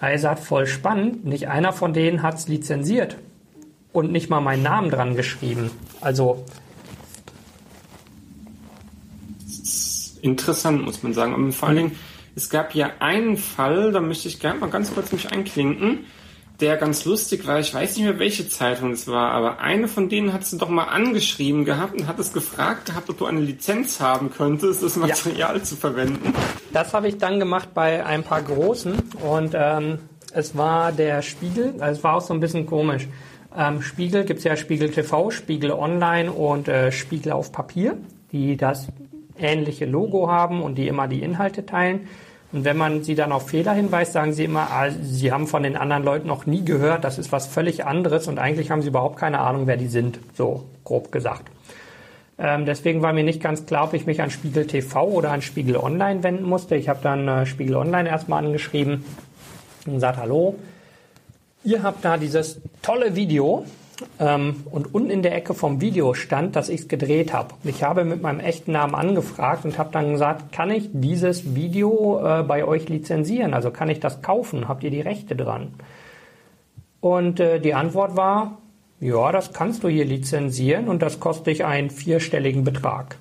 Also 0.00 0.28
hat 0.28 0.40
voll 0.40 0.66
spannend. 0.66 1.24
Nicht 1.24 1.48
einer 1.48 1.72
von 1.72 1.92
denen 1.92 2.22
hat 2.22 2.36
es 2.36 2.48
lizenziert 2.48 3.16
und 3.92 4.12
nicht 4.12 4.30
mal 4.30 4.40
meinen 4.40 4.62
Namen 4.62 4.90
dran 4.90 5.14
geschrieben. 5.14 5.70
Also 6.00 6.44
interessant, 10.22 10.84
muss 10.84 11.02
man 11.02 11.12
sagen. 11.12 11.34
Und 11.34 11.52
vor 11.52 11.68
allen 11.68 11.76
Dingen, 11.76 11.92
es 12.36 12.50
gab 12.50 12.74
ja 12.74 12.90
einen 13.00 13.38
Fall, 13.38 13.92
da 13.92 14.00
möchte 14.00 14.28
ich 14.28 14.38
gerne 14.38 14.60
mal 14.60 14.68
ganz 14.68 14.92
kurz 14.92 15.10
mich 15.10 15.32
einklinken, 15.32 16.04
der 16.60 16.76
ganz 16.76 17.06
lustig 17.06 17.46
war. 17.46 17.58
Ich 17.60 17.72
weiß 17.72 17.96
nicht 17.96 18.04
mehr, 18.04 18.18
welche 18.18 18.46
Zeitung 18.46 18.92
es 18.92 19.08
war, 19.08 19.32
aber 19.32 19.60
eine 19.60 19.88
von 19.88 20.10
denen 20.10 20.34
hat 20.34 20.44
sie 20.44 20.58
doch 20.58 20.68
mal 20.68 20.84
angeschrieben 20.84 21.64
gehabt 21.64 21.98
und 21.98 22.06
hat 22.06 22.18
es 22.18 22.34
gefragt 22.34 22.86
gehabt, 22.86 23.08
ob 23.08 23.16
du 23.16 23.24
eine 23.24 23.40
Lizenz 23.40 24.00
haben 24.00 24.30
könntest, 24.30 24.82
das 24.82 24.96
Material 24.96 25.56
ja. 25.56 25.62
zu 25.62 25.76
verwenden. 25.76 26.34
Das 26.74 26.92
habe 26.92 27.08
ich 27.08 27.16
dann 27.16 27.40
gemacht 27.40 27.70
bei 27.72 28.04
ein 28.04 28.22
paar 28.22 28.42
großen 28.42 28.94
und 29.26 29.54
ähm, 29.54 29.98
es 30.32 30.54
war 30.56 30.92
der 30.92 31.22
Spiegel, 31.22 31.74
also 31.78 31.98
es 31.98 32.04
war 32.04 32.16
auch 32.16 32.20
so 32.20 32.34
ein 32.34 32.40
bisschen 32.40 32.66
komisch. 32.66 33.08
Ähm, 33.56 33.80
Spiegel 33.80 34.24
gibt 34.24 34.38
es 34.38 34.44
ja 34.44 34.56
Spiegel 34.56 34.90
TV, 34.90 35.30
Spiegel 35.30 35.70
Online 35.72 36.30
und 36.30 36.68
äh, 36.68 36.92
Spiegel 36.92 37.32
auf 37.32 37.50
Papier, 37.50 37.96
die 38.30 38.58
das 38.58 38.88
ähnliche 39.38 39.86
Logo 39.86 40.30
haben 40.30 40.62
und 40.62 40.76
die 40.76 40.86
immer 40.86 41.08
die 41.08 41.22
Inhalte 41.22 41.64
teilen. 41.64 42.08
Und 42.52 42.64
wenn 42.64 42.76
man 42.76 43.02
sie 43.02 43.14
dann 43.14 43.32
auf 43.32 43.48
Fehler 43.48 43.72
hinweist, 43.72 44.12
sagen 44.12 44.32
sie 44.32 44.44
immer, 44.44 44.70
ah, 44.70 44.90
sie 44.90 45.32
haben 45.32 45.46
von 45.46 45.62
den 45.62 45.76
anderen 45.76 46.04
Leuten 46.04 46.28
noch 46.28 46.46
nie 46.46 46.64
gehört, 46.64 47.04
das 47.04 47.18
ist 47.18 47.32
was 47.32 47.46
völlig 47.46 47.84
anderes 47.84 48.28
und 48.28 48.38
eigentlich 48.38 48.70
haben 48.70 48.82
sie 48.82 48.88
überhaupt 48.88 49.18
keine 49.18 49.40
Ahnung, 49.40 49.66
wer 49.66 49.76
die 49.76 49.88
sind, 49.88 50.20
so 50.34 50.64
grob 50.84 51.10
gesagt. 51.10 51.50
Ähm, 52.38 52.66
deswegen 52.66 53.02
war 53.02 53.12
mir 53.12 53.24
nicht 53.24 53.42
ganz 53.42 53.66
klar, 53.66 53.84
ob 53.84 53.94
ich 53.94 54.06
mich 54.06 54.20
an 54.20 54.30
Spiegel 54.30 54.66
TV 54.66 55.04
oder 55.04 55.32
an 55.32 55.42
Spiegel 55.42 55.76
Online 55.76 56.22
wenden 56.22 56.44
musste. 56.44 56.76
Ich 56.76 56.88
habe 56.88 57.00
dann 57.02 57.26
äh, 57.26 57.46
Spiegel 57.46 57.76
Online 57.76 58.08
erstmal 58.08 58.44
angeschrieben 58.44 59.04
und 59.86 59.94
gesagt, 59.94 60.18
hallo, 60.18 60.56
ihr 61.64 61.82
habt 61.82 62.04
da 62.04 62.16
dieses 62.16 62.60
tolle 62.82 63.16
Video, 63.16 63.64
ähm, 64.18 64.64
und 64.70 64.94
unten 64.94 65.10
in 65.10 65.22
der 65.22 65.34
Ecke 65.34 65.54
vom 65.54 65.80
Video 65.80 66.14
stand, 66.14 66.56
dass 66.56 66.68
ich 66.68 66.82
es 66.82 66.88
gedreht 66.88 67.32
habe. 67.32 67.54
Ich 67.64 67.82
habe 67.82 68.04
mit 68.04 68.22
meinem 68.22 68.40
echten 68.40 68.72
Namen 68.72 68.94
angefragt 68.94 69.64
und 69.64 69.78
habe 69.78 69.90
dann 69.92 70.12
gesagt, 70.12 70.52
kann 70.52 70.70
ich 70.70 70.90
dieses 70.92 71.54
Video 71.54 72.20
äh, 72.22 72.42
bei 72.42 72.64
euch 72.64 72.88
lizenzieren? 72.88 73.54
Also 73.54 73.70
kann 73.70 73.88
ich 73.88 74.00
das 74.00 74.22
kaufen? 74.22 74.68
Habt 74.68 74.84
ihr 74.84 74.90
die 74.90 75.00
Rechte 75.00 75.36
dran? 75.36 75.74
Und 77.00 77.40
äh, 77.40 77.60
die 77.60 77.74
Antwort 77.74 78.16
war, 78.16 78.58
ja, 79.00 79.30
das 79.32 79.52
kannst 79.52 79.84
du 79.84 79.88
hier 79.88 80.04
lizenzieren 80.04 80.88
und 80.88 81.02
das 81.02 81.20
kostet 81.20 81.48
dich 81.48 81.64
einen 81.64 81.90
vierstelligen 81.90 82.64
Betrag. 82.64 83.16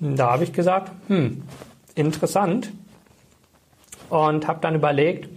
Und 0.00 0.16
da 0.16 0.32
habe 0.32 0.44
ich 0.44 0.52
gesagt, 0.52 0.90
hm, 1.08 1.42
interessant. 1.94 2.72
Und 4.08 4.48
habe 4.48 4.58
dann 4.60 4.74
überlegt, 4.74 5.28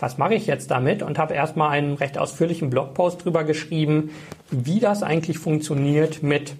was 0.00 0.18
mache 0.18 0.34
ich 0.34 0.46
jetzt 0.46 0.70
damit? 0.70 1.02
Und 1.02 1.18
habe 1.18 1.34
erstmal 1.34 1.70
einen 1.70 1.94
recht 1.94 2.18
ausführlichen 2.18 2.70
Blogpost 2.70 3.24
drüber 3.24 3.44
geschrieben, 3.44 4.10
wie 4.50 4.80
das 4.80 5.02
eigentlich 5.02 5.38
funktioniert 5.38 6.22
mit 6.22 6.54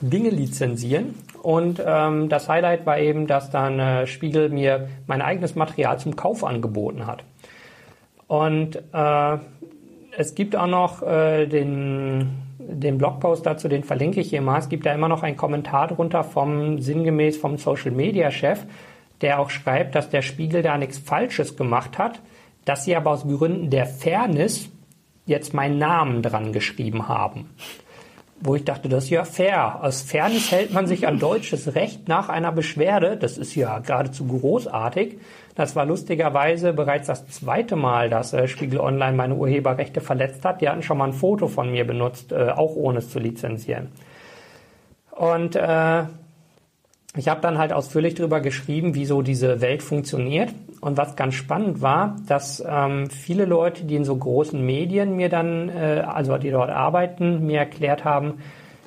Dinge 0.00 0.30
lizenzieren. 0.30 1.14
Und 1.42 1.82
ähm, 1.84 2.28
das 2.28 2.48
Highlight 2.48 2.86
war 2.86 2.98
eben, 2.98 3.26
dass 3.26 3.50
dann 3.50 3.78
äh, 3.78 4.06
Spiegel 4.06 4.48
mir 4.48 4.88
mein 5.06 5.22
eigenes 5.22 5.54
Material 5.54 5.98
zum 5.98 6.16
Kauf 6.16 6.42
angeboten 6.42 7.06
hat. 7.06 7.22
Und 8.26 8.76
äh, 8.92 9.38
es 10.16 10.34
gibt 10.34 10.56
auch 10.56 10.66
noch 10.66 11.02
äh, 11.02 11.46
den, 11.46 12.30
den 12.58 12.98
Blogpost 12.98 13.44
dazu, 13.44 13.68
den 13.68 13.84
verlinke 13.84 14.20
ich 14.20 14.30
hier 14.30 14.40
mal. 14.40 14.58
Es 14.58 14.68
gibt 14.68 14.86
da 14.86 14.94
immer 14.94 15.08
noch 15.08 15.22
einen 15.22 15.36
Kommentar 15.36 15.88
drunter 15.88 16.24
vom 16.24 16.80
sinngemäß 16.80 17.36
vom 17.36 17.58
Social 17.58 17.90
Media 17.90 18.30
Chef, 18.30 18.60
der 19.20 19.38
auch 19.38 19.50
schreibt, 19.50 19.94
dass 19.94 20.10
der 20.10 20.22
Spiegel 20.22 20.62
da 20.62 20.78
nichts 20.78 20.98
Falsches 20.98 21.56
gemacht 21.56 21.98
hat, 21.98 22.20
dass 22.64 22.84
sie 22.84 22.96
aber 22.96 23.10
aus 23.10 23.24
Gründen 23.26 23.70
der 23.70 23.86
Fairness 23.86 24.68
jetzt 25.26 25.54
meinen 25.54 25.78
Namen 25.78 26.22
dran 26.22 26.52
geschrieben 26.52 27.08
haben. 27.08 27.50
Wo 28.40 28.56
ich 28.56 28.64
dachte, 28.64 28.88
das 28.88 29.04
ist 29.04 29.10
ja 29.10 29.24
fair. 29.24 29.82
Aus 29.82 30.02
Fairness 30.02 30.50
hält 30.50 30.72
man 30.72 30.86
sich 30.86 31.06
an 31.06 31.18
deutsches 31.18 31.74
Recht 31.74 32.08
nach 32.08 32.28
einer 32.28 32.52
Beschwerde. 32.52 33.16
Das 33.16 33.38
ist 33.38 33.54
ja 33.54 33.78
geradezu 33.78 34.26
großartig. 34.26 35.18
Das 35.54 35.76
war 35.76 35.86
lustigerweise 35.86 36.72
bereits 36.72 37.06
das 37.06 37.26
zweite 37.28 37.76
Mal, 37.76 38.10
dass 38.10 38.32
äh, 38.32 38.48
Spiegel 38.48 38.80
Online 38.80 39.16
meine 39.16 39.36
Urheberrechte 39.36 40.00
verletzt 40.00 40.44
hat. 40.44 40.60
Die 40.60 40.68
hatten 40.68 40.82
schon 40.82 40.98
mal 40.98 41.06
ein 41.06 41.12
Foto 41.12 41.46
von 41.46 41.70
mir 41.70 41.86
benutzt, 41.86 42.32
äh, 42.32 42.50
auch 42.50 42.74
ohne 42.74 42.98
es 42.98 43.10
zu 43.10 43.20
lizenzieren. 43.20 43.92
Und 45.12 45.54
äh, 45.54 46.02
ich 47.16 47.28
habe 47.28 47.40
dann 47.40 47.58
halt 47.58 47.72
ausführlich 47.72 48.14
darüber 48.14 48.40
geschrieben, 48.40 48.94
wie 48.94 49.04
so 49.04 49.22
diese 49.22 49.60
Welt 49.60 49.82
funktioniert. 49.82 50.52
Und 50.80 50.98
was 50.98 51.16
ganz 51.16 51.34
spannend 51.34 51.80
war, 51.80 52.16
dass 52.26 52.62
ähm, 52.66 53.08
viele 53.08 53.44
Leute, 53.44 53.84
die 53.84 53.94
in 53.94 54.04
so 54.04 54.16
großen 54.16 54.60
Medien 54.64 55.16
mir 55.16 55.28
dann, 55.28 55.68
äh, 55.68 56.02
also 56.06 56.36
die 56.36 56.50
dort 56.50 56.70
arbeiten, 56.70 57.46
mir 57.46 57.60
erklärt 57.60 58.04
haben, 58.04 58.34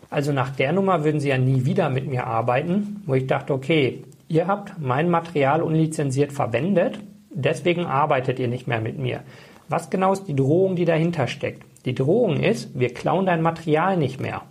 also 0.09 0.31
nach 0.31 0.51
der 0.51 0.73
Nummer 0.73 1.03
würden 1.03 1.19
sie 1.19 1.29
ja 1.29 1.37
nie 1.37 1.65
wieder 1.65 1.89
mit 1.89 2.07
mir 2.07 2.27
arbeiten, 2.27 3.01
wo 3.05 3.15
ich 3.15 3.27
dachte, 3.27 3.53
okay, 3.53 4.03
ihr 4.27 4.47
habt 4.47 4.79
mein 4.79 5.09
Material 5.09 5.61
unlizenziert 5.61 6.31
verwendet, 6.31 6.99
deswegen 7.29 7.85
arbeitet 7.85 8.39
ihr 8.39 8.47
nicht 8.47 8.67
mehr 8.67 8.79
mit 8.79 8.99
mir. 8.99 9.21
Was 9.69 9.89
genau 9.89 10.13
ist 10.13 10.25
die 10.25 10.35
Drohung, 10.35 10.75
die 10.75 10.85
dahinter 10.85 11.27
steckt? 11.27 11.63
Die 11.85 11.95
Drohung 11.95 12.37
ist, 12.37 12.77
wir 12.77 12.93
klauen 12.93 13.25
dein 13.25 13.41
Material 13.41 13.97
nicht 13.97 14.19
mehr. 14.19 14.43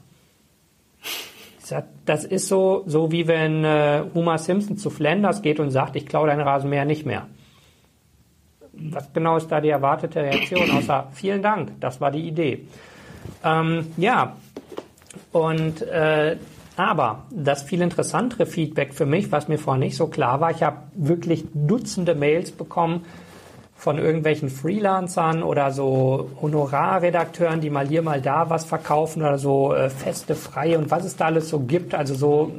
Das 2.05 2.25
ist 2.25 2.49
so, 2.49 2.85
so 2.87 3.11
wie 3.11 3.27
wenn 3.27 3.65
äh, 3.65 4.03
Homer 4.15 4.39
Simpson 4.39 4.77
zu 4.77 4.91
Flanders 4.91 5.43
geht 5.43 5.59
und 5.61 5.71
sagt, 5.71 5.97
ich 5.97 6.07
klaue 6.07 6.29
dein 6.29 6.41
Rasenmäher 6.41 6.85
nicht 6.85 7.07
mehr. 7.07 7.27
Was 8.73 9.13
genau 9.13 9.37
ist 9.37 9.49
da 9.49 9.61
die 9.61 9.71
erwartete 9.71 10.23
Reaktion? 10.23 10.71
Außer 10.71 11.09
vielen 11.13 11.43
Dank, 11.43 11.73
das 11.81 12.01
war 12.01 12.11
die 12.11 12.29
Idee. 12.29 12.67
Ähm, 13.43 13.87
ja, 13.97 14.37
und 15.33 15.83
äh, 15.83 16.37
aber 16.77 17.25
das 17.31 17.63
viel 17.63 17.81
interessantere 17.81 18.45
Feedback 18.45 18.93
für 18.93 19.07
mich, 19.07 19.33
was 19.33 19.49
mir 19.49 19.59
vorher 19.59 19.81
nicht 19.81 19.97
so 19.97 20.09
klar 20.09 20.41
war, 20.41 20.51
ich 20.51 20.63
habe 20.63 20.77
wirklich 20.95 21.47
Dutzende 21.55 22.15
Mails 22.15 22.53
bekommen 22.53 23.07
von 23.77 23.99
irgendwelchen 23.99 24.49
Freelancern 24.49 25.43
oder 25.43 25.71
so 25.71 26.31
Honorarredakteuren, 26.41 27.61
die 27.61 27.71
mal 27.71 27.87
hier, 27.87 28.03
mal 28.03 28.21
da 28.21 28.49
was 28.49 28.65
verkaufen 28.65 29.23
oder 29.23 29.39
so 29.39 29.75
äh, 29.75 29.91
feste, 29.91 30.35
freie 30.35 30.79
und 30.79 30.91
was 30.91 31.05
es 31.05 31.17
da 31.17 31.27
alles 31.27 31.49
so 31.49 31.61
gibt. 31.61 31.95
Also 31.95 32.15
so 32.15 32.53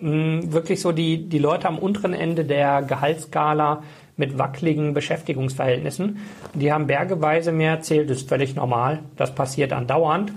mh, 0.00 0.10
mm, 0.10 0.52
wirklich 0.52 0.80
so 0.80 0.92
die, 0.92 1.28
die 1.28 1.38
Leute 1.38 1.68
am 1.68 1.78
unteren 1.78 2.12
Ende 2.12 2.44
der 2.44 2.82
Gehaltsskala 2.82 3.82
mit 4.16 4.36
wackeligen 4.36 4.94
Beschäftigungsverhältnissen. 4.94 6.18
Die 6.54 6.72
haben 6.72 6.88
bergeweise 6.88 7.52
mir 7.52 7.68
erzählt, 7.68 8.10
das 8.10 8.18
ist 8.18 8.28
völlig 8.28 8.56
normal, 8.56 8.98
das 9.16 9.34
passiert 9.34 9.72
andauernd. 9.72 10.32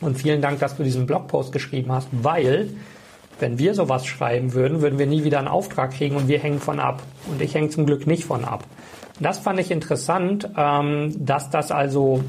Und 0.00 0.18
vielen 0.18 0.42
Dank, 0.42 0.58
dass 0.60 0.76
du 0.76 0.82
diesen 0.82 1.06
Blogpost 1.06 1.52
geschrieben 1.52 1.92
hast, 1.92 2.08
weil 2.10 2.70
wenn 3.38 3.58
wir 3.58 3.74
sowas 3.74 4.06
schreiben 4.06 4.54
würden, 4.54 4.80
würden 4.80 4.98
wir 4.98 5.06
nie 5.06 5.24
wieder 5.24 5.38
einen 5.38 5.48
Auftrag 5.48 5.92
kriegen 5.92 6.16
und 6.16 6.26
wir 6.26 6.38
hängen 6.38 6.58
von 6.58 6.80
ab. 6.80 7.02
Und 7.30 7.40
ich 7.42 7.54
hänge 7.54 7.68
zum 7.68 7.84
Glück 7.84 8.06
nicht 8.06 8.24
von 8.24 8.44
ab. 8.44 8.64
Das 9.20 9.38
fand 9.38 9.58
ich 9.60 9.70
interessant, 9.70 10.48
ähm, 10.56 11.14
dass 11.18 11.50
das 11.50 11.70
also 11.70 12.22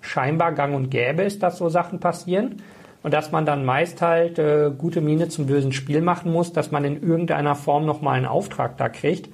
scheinbar 0.00 0.52
gang 0.52 0.74
und 0.74 0.90
gäbe 0.90 1.22
ist, 1.22 1.42
dass 1.42 1.58
so 1.58 1.68
Sachen 1.68 2.00
passieren. 2.00 2.62
Und 3.02 3.14
dass 3.14 3.32
man 3.32 3.46
dann 3.46 3.64
meist 3.64 4.02
halt 4.02 4.38
äh, 4.38 4.70
gute 4.76 5.00
Miene 5.00 5.28
zum 5.28 5.46
bösen 5.46 5.72
Spiel 5.72 6.02
machen 6.02 6.32
muss, 6.32 6.52
dass 6.52 6.70
man 6.70 6.84
in 6.84 7.02
irgendeiner 7.02 7.54
Form 7.54 7.86
nochmal 7.86 8.16
einen 8.16 8.26
Auftrag 8.26 8.76
da 8.76 8.90
kriegt. 8.90 9.30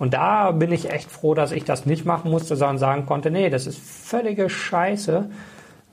Und 0.00 0.14
da 0.14 0.50
bin 0.50 0.72
ich 0.72 0.90
echt 0.90 1.10
froh, 1.10 1.34
dass 1.34 1.52
ich 1.52 1.64
das 1.64 1.86
nicht 1.86 2.04
machen 2.04 2.30
musste, 2.30 2.56
sondern 2.56 2.78
sagen 2.78 3.06
konnte, 3.06 3.30
nee, 3.30 3.50
das 3.50 3.68
ist 3.68 3.78
völlige 3.78 4.50
Scheiße. 4.50 5.30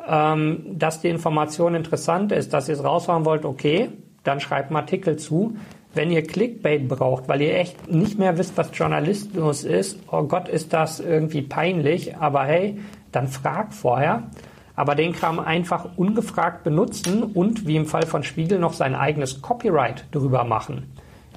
Ähm, 0.07 0.65
dass 0.65 1.01
die 1.01 1.09
Information 1.09 1.75
interessant 1.75 2.31
ist, 2.31 2.53
dass 2.53 2.67
ihr 2.67 2.73
es 2.73 2.83
raushauen 2.83 3.23
wollt, 3.23 3.45
okay, 3.45 3.89
dann 4.23 4.39
schreibt 4.39 4.69
einen 4.69 4.77
Artikel 4.77 5.17
zu. 5.17 5.57
Wenn 5.93 6.11
ihr 6.11 6.23
Clickbait 6.23 6.87
braucht, 6.87 7.27
weil 7.27 7.41
ihr 7.41 7.57
echt 7.57 7.91
nicht 7.91 8.17
mehr 8.17 8.37
wisst, 8.37 8.55
was 8.57 8.69
Journalismus 8.73 9.63
ist, 9.63 9.99
oh 10.09 10.23
Gott, 10.23 10.47
ist 10.47 10.71
das 10.71 10.99
irgendwie 10.99 11.41
peinlich, 11.41 12.15
aber 12.15 12.45
hey, 12.45 12.79
dann 13.11 13.27
fragt 13.27 13.73
vorher. 13.73 14.29
Aber 14.75 14.95
den 14.95 15.11
Kram 15.11 15.39
einfach 15.39 15.89
ungefragt 15.97 16.63
benutzen 16.63 17.23
und 17.23 17.67
wie 17.67 17.75
im 17.75 17.85
Fall 17.85 18.05
von 18.05 18.23
Spiegel 18.23 18.57
noch 18.57 18.73
sein 18.73 18.95
eigenes 18.95 19.41
Copyright 19.41 20.05
drüber 20.11 20.45
machen. 20.45 20.91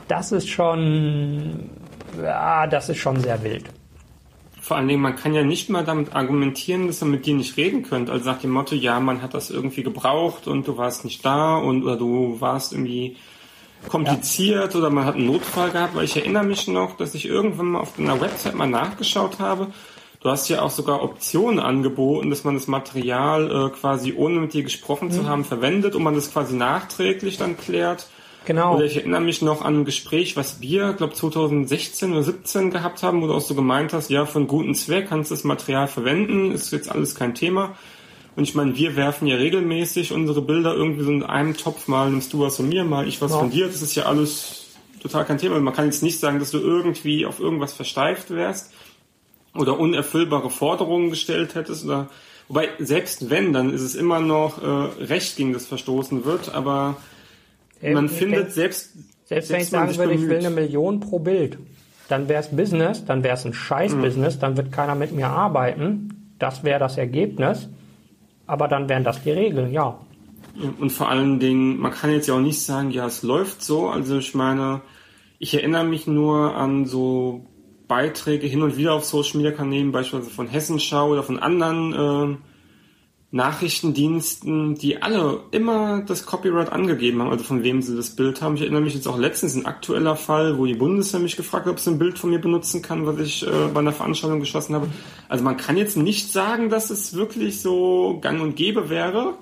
Das 0.06 0.30
ist 0.30 0.48
schon, 0.48 1.70
ja, 2.22 2.66
das 2.68 2.88
ist 2.88 2.98
schon 2.98 3.20
sehr 3.20 3.42
wild. 3.42 3.64
Vor 4.60 4.78
allen 4.78 4.88
Dingen, 4.88 5.02
man 5.02 5.16
kann 5.16 5.34
ja 5.34 5.42
nicht 5.42 5.68
mal 5.68 5.84
damit 5.84 6.14
argumentieren, 6.14 6.86
dass 6.86 7.02
ihr 7.02 7.06
mit 7.06 7.26
dir 7.26 7.34
nicht 7.34 7.56
reden 7.58 7.82
könnt. 7.82 8.08
Also 8.08 8.30
nach 8.30 8.38
dem 8.38 8.50
Motto, 8.50 8.74
ja, 8.74 8.98
man 8.98 9.20
hat 9.20 9.34
das 9.34 9.50
irgendwie 9.50 9.82
gebraucht 9.82 10.46
und 10.46 10.66
du 10.66 10.78
warst 10.78 11.04
nicht 11.04 11.22
da 11.24 11.56
und 11.56 11.82
oder 11.82 11.98
du 11.98 12.40
warst 12.40 12.72
irgendwie 12.72 13.16
kompliziert 13.88 14.74
ja. 14.74 14.78
oder 14.78 14.90
man 14.90 15.04
hat 15.04 15.16
einen 15.16 15.26
Notfall 15.26 15.70
gehabt, 15.70 15.94
weil 15.94 16.04
ich 16.04 16.16
erinnere 16.16 16.44
mich 16.44 16.68
noch, 16.68 16.96
dass 16.96 17.14
ich 17.14 17.26
irgendwann 17.26 17.66
mal 17.66 17.80
auf 17.80 17.96
deiner 17.96 18.20
Website 18.20 18.54
mal 18.54 18.68
nachgeschaut 18.68 19.38
habe. 19.38 19.68
Du 20.20 20.30
hast 20.30 20.48
ja 20.48 20.62
auch 20.62 20.70
sogar 20.70 21.02
Optionen 21.02 21.60
angeboten, 21.60 22.30
dass 22.30 22.44
man 22.44 22.54
das 22.54 22.66
Material 22.66 23.50
äh, 23.50 23.78
quasi 23.78 24.14
ohne 24.16 24.40
mit 24.40 24.54
dir 24.54 24.62
gesprochen 24.62 25.08
mhm. 25.08 25.12
zu 25.12 25.28
haben 25.28 25.44
verwendet 25.44 25.94
und 25.94 26.02
man 26.02 26.14
das 26.14 26.32
quasi 26.32 26.56
nachträglich 26.56 27.36
dann 27.36 27.58
klärt. 27.58 28.06
Genau. 28.46 28.76
Oder 28.76 28.84
ich 28.84 28.96
erinnere 28.96 29.20
mich 29.20 29.42
noch 29.42 29.62
an 29.62 29.80
ein 29.80 29.84
Gespräch, 29.84 30.36
was 30.36 30.60
wir, 30.60 30.92
glaube 30.92 31.14
2016 31.14 32.12
oder 32.12 32.22
17 32.22 32.70
gehabt 32.70 33.02
haben, 33.02 33.22
wo 33.22 33.26
du 33.26 33.34
auch 33.34 33.40
so 33.40 33.54
gemeint 33.54 33.92
hast, 33.92 34.10
ja, 34.10 34.26
für 34.26 34.38
einen 34.38 34.48
guten 34.48 34.74
Zweck 34.74 35.08
kannst 35.08 35.30
du 35.30 35.34
das 35.34 35.44
Material 35.44 35.88
verwenden, 35.88 36.52
ist 36.52 36.72
jetzt 36.72 36.90
alles 36.90 37.14
kein 37.14 37.34
Thema. 37.34 37.74
Und 38.36 38.44
ich 38.44 38.54
meine, 38.54 38.76
wir 38.76 38.96
werfen 38.96 39.26
ja 39.26 39.36
regelmäßig 39.36 40.12
unsere 40.12 40.42
Bilder 40.42 40.74
irgendwie 40.74 41.04
so 41.04 41.10
in 41.10 41.22
einem 41.22 41.56
Topf, 41.56 41.86
mal 41.86 42.10
nimmst 42.10 42.32
du 42.32 42.40
was 42.40 42.56
von 42.56 42.68
mir, 42.68 42.84
mal 42.84 43.06
ich 43.06 43.20
was 43.20 43.32
ja. 43.32 43.38
von 43.38 43.50
dir. 43.50 43.66
Das 43.66 43.80
ist 43.80 43.94
ja 43.94 44.04
alles 44.04 44.66
total 45.00 45.24
kein 45.24 45.38
Thema. 45.38 45.58
Man 45.60 45.74
kann 45.74 45.84
jetzt 45.84 46.02
nicht 46.02 46.18
sagen, 46.18 46.38
dass 46.40 46.50
du 46.50 46.58
irgendwie 46.58 47.26
auf 47.26 47.38
irgendwas 47.38 47.74
versteift 47.74 48.30
wärst 48.30 48.72
oder 49.54 49.78
unerfüllbare 49.78 50.50
Forderungen 50.50 51.10
gestellt 51.10 51.54
hättest 51.54 51.84
oder 51.84 52.08
wobei 52.48 52.70
selbst 52.78 53.30
wenn, 53.30 53.52
dann 53.52 53.72
ist 53.72 53.82
es 53.82 53.94
immer 53.94 54.18
noch 54.18 54.62
äh, 54.62 55.04
Recht 55.04 55.36
gegen 55.36 55.52
das 55.52 55.66
verstoßen 55.66 56.24
wird, 56.24 56.52
aber 56.54 56.96
man 57.80 58.08
findet 58.08 58.52
selbst. 58.52 58.92
Selbst 59.26 59.50
wenn 59.50 59.60
ich 59.60 59.68
sagen 59.68 59.96
würde, 59.96 60.14
ich 60.14 60.22
will 60.22 60.38
eine 60.38 60.50
Million 60.50 61.00
pro 61.00 61.18
Bild, 61.18 61.58
dann 62.08 62.28
wäre 62.28 62.42
es 62.42 62.48
Business, 62.48 63.04
dann 63.04 63.22
wäre 63.22 63.34
es 63.34 63.46
ein 63.46 63.54
Scheiß-Business, 63.54 64.36
mhm. 64.36 64.40
dann 64.40 64.56
wird 64.56 64.72
keiner 64.72 64.94
mit 64.94 65.12
mir 65.12 65.28
arbeiten. 65.28 66.34
Das 66.38 66.62
wäre 66.62 66.78
das 66.78 66.98
Ergebnis. 66.98 67.68
Aber 68.46 68.68
dann 68.68 68.88
wären 68.88 69.04
das 69.04 69.22
die 69.22 69.30
Regeln, 69.30 69.72
ja. 69.72 69.98
Und 70.78 70.90
vor 70.90 71.08
allen 71.08 71.40
Dingen, 71.40 71.78
man 71.78 71.90
kann 71.92 72.12
jetzt 72.12 72.28
ja 72.28 72.34
auch 72.34 72.40
nicht 72.40 72.60
sagen, 72.60 72.90
ja, 72.90 73.06
es 73.06 73.22
läuft 73.22 73.62
so. 73.62 73.88
Also 73.88 74.18
ich 74.18 74.34
meine, 74.34 74.82
ich 75.38 75.54
erinnere 75.54 75.84
mich 75.84 76.06
nur 76.06 76.54
an 76.54 76.86
so 76.86 77.46
Beiträge 77.88 78.46
hin 78.46 78.62
und 78.62 78.76
wieder 78.76 78.94
auf 78.94 79.04
Social 79.04 79.38
Media 79.38 79.52
Kanälen, 79.52 79.92
beispielsweise 79.92 80.30
von 80.34 80.46
Hessenschau 80.46 81.10
oder 81.10 81.22
von 81.22 81.38
anderen 81.38 81.92
äh, 81.92 82.36
Nachrichtendiensten, 83.34 84.76
die 84.76 85.02
alle 85.02 85.40
immer 85.50 86.02
das 86.02 86.24
Copyright 86.24 86.70
angegeben 86.70 87.20
haben, 87.20 87.30
also 87.30 87.42
von 87.42 87.64
wem 87.64 87.82
sie 87.82 87.96
das 87.96 88.10
Bild 88.10 88.40
haben. 88.40 88.54
Ich 88.54 88.60
erinnere 88.60 88.82
mich 88.82 88.94
jetzt 88.94 89.08
auch 89.08 89.18
letztens 89.18 89.56
ein 89.56 89.66
aktueller 89.66 90.14
Fall, 90.14 90.56
wo 90.56 90.66
die 90.66 90.74
Bundeswehr 90.74 91.18
mich 91.18 91.36
gefragt 91.36 91.66
hat, 91.66 91.72
ob 91.72 91.80
sie 91.80 91.90
ein 91.90 91.98
Bild 91.98 92.16
von 92.16 92.30
mir 92.30 92.40
benutzen 92.40 92.80
kann, 92.80 93.06
was 93.06 93.18
ich 93.18 93.44
äh, 93.44 93.50
bei 93.74 93.80
einer 93.80 93.90
Veranstaltung 93.90 94.38
geschossen 94.38 94.76
habe. 94.76 94.86
Also 95.28 95.42
man 95.42 95.56
kann 95.56 95.76
jetzt 95.76 95.96
nicht 95.96 96.30
sagen, 96.30 96.70
dass 96.70 96.90
es 96.90 97.16
wirklich 97.16 97.60
so 97.60 98.18
gang 98.20 98.40
und 98.40 98.54
gäbe 98.54 98.88
wäre. 98.88 99.34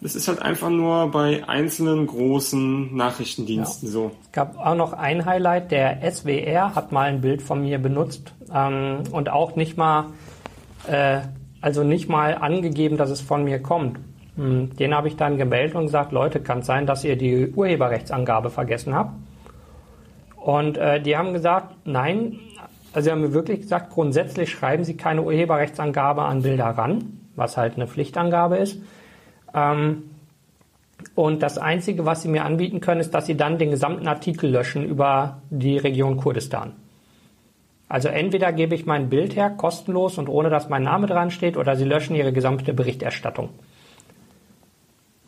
Das 0.00 0.16
ist 0.16 0.26
halt 0.26 0.42
einfach 0.42 0.70
nur 0.70 1.12
bei 1.12 1.48
einzelnen 1.48 2.08
großen 2.08 2.96
Nachrichtendiensten 2.96 3.90
ja. 3.90 3.92
so. 3.92 4.10
Es 4.24 4.32
gab 4.32 4.58
auch 4.58 4.74
noch 4.74 4.92
ein 4.92 5.24
Highlight, 5.24 5.70
der 5.70 6.00
SWR 6.10 6.74
hat 6.74 6.90
mal 6.90 7.08
ein 7.08 7.20
Bild 7.20 7.42
von 7.42 7.62
mir 7.62 7.78
benutzt 7.78 8.32
ähm, 8.52 9.04
und 9.12 9.28
auch 9.28 9.54
nicht 9.54 9.76
mal 9.76 10.06
äh, 10.88 11.20
also 11.60 11.84
nicht 11.84 12.08
mal 12.08 12.34
angegeben, 12.34 12.96
dass 12.96 13.10
es 13.10 13.20
von 13.20 13.44
mir 13.44 13.60
kommt. 13.60 13.98
Hm, 14.36 14.76
den 14.76 14.94
habe 14.94 15.08
ich 15.08 15.16
dann 15.16 15.36
gemeldet 15.36 15.74
und 15.74 15.86
gesagt, 15.86 16.12
Leute, 16.12 16.40
kann 16.40 16.60
es 16.60 16.66
sein, 16.66 16.86
dass 16.86 17.04
ihr 17.04 17.16
die 17.16 17.48
Urheberrechtsangabe 17.48 18.50
vergessen 18.50 18.94
habt? 18.94 19.12
Und 20.36 20.78
äh, 20.78 21.00
die 21.00 21.16
haben 21.16 21.32
gesagt, 21.32 21.74
nein, 21.84 22.38
also 22.92 23.04
sie 23.04 23.10
haben 23.12 23.20
mir 23.20 23.34
wirklich 23.34 23.60
gesagt, 23.60 23.90
grundsätzlich 23.90 24.50
schreiben 24.50 24.84
sie 24.84 24.96
keine 24.96 25.22
Urheberrechtsangabe 25.22 26.22
an 26.22 26.42
Bilder 26.42 26.66
ran, 26.66 27.20
was 27.36 27.56
halt 27.56 27.74
eine 27.74 27.86
Pflichtangabe 27.86 28.56
ist. 28.56 28.80
Ähm, 29.54 30.04
und 31.14 31.42
das 31.42 31.58
Einzige, 31.58 32.06
was 32.06 32.22
sie 32.22 32.28
mir 32.28 32.44
anbieten 32.44 32.80
können, 32.80 33.00
ist, 33.00 33.14
dass 33.14 33.26
sie 33.26 33.36
dann 33.36 33.58
den 33.58 33.70
gesamten 33.70 34.08
Artikel 34.08 34.50
löschen 34.50 34.84
über 34.84 35.42
die 35.50 35.78
Region 35.78 36.16
Kurdistan. 36.16 36.72
Also 37.90 38.06
entweder 38.06 38.52
gebe 38.52 38.76
ich 38.76 38.86
mein 38.86 39.10
Bild 39.10 39.34
her, 39.34 39.50
kostenlos 39.50 40.16
und 40.16 40.28
ohne 40.28 40.48
dass 40.48 40.68
mein 40.68 40.84
Name 40.84 41.08
dran 41.08 41.32
steht, 41.32 41.56
oder 41.56 41.74
sie 41.74 41.84
löschen 41.84 42.14
ihre 42.14 42.32
gesamte 42.32 42.72
Berichterstattung. 42.72 43.48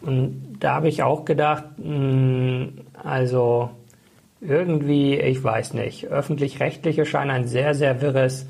Und 0.00 0.59
da 0.61 0.76
habe 0.76 0.88
ich 0.88 1.02
auch 1.02 1.25
gedacht, 1.25 1.64
hm, 1.83 2.75
also 3.02 3.71
irgendwie, 4.40 5.16
ich 5.16 5.42
weiß 5.42 5.75
nicht, 5.75 6.07
öffentlich-rechtliche 6.07 7.04
scheinen 7.04 7.33
ein 7.33 7.49
sehr, 7.49 7.75
sehr 7.75 8.00
wirres 8.00 8.47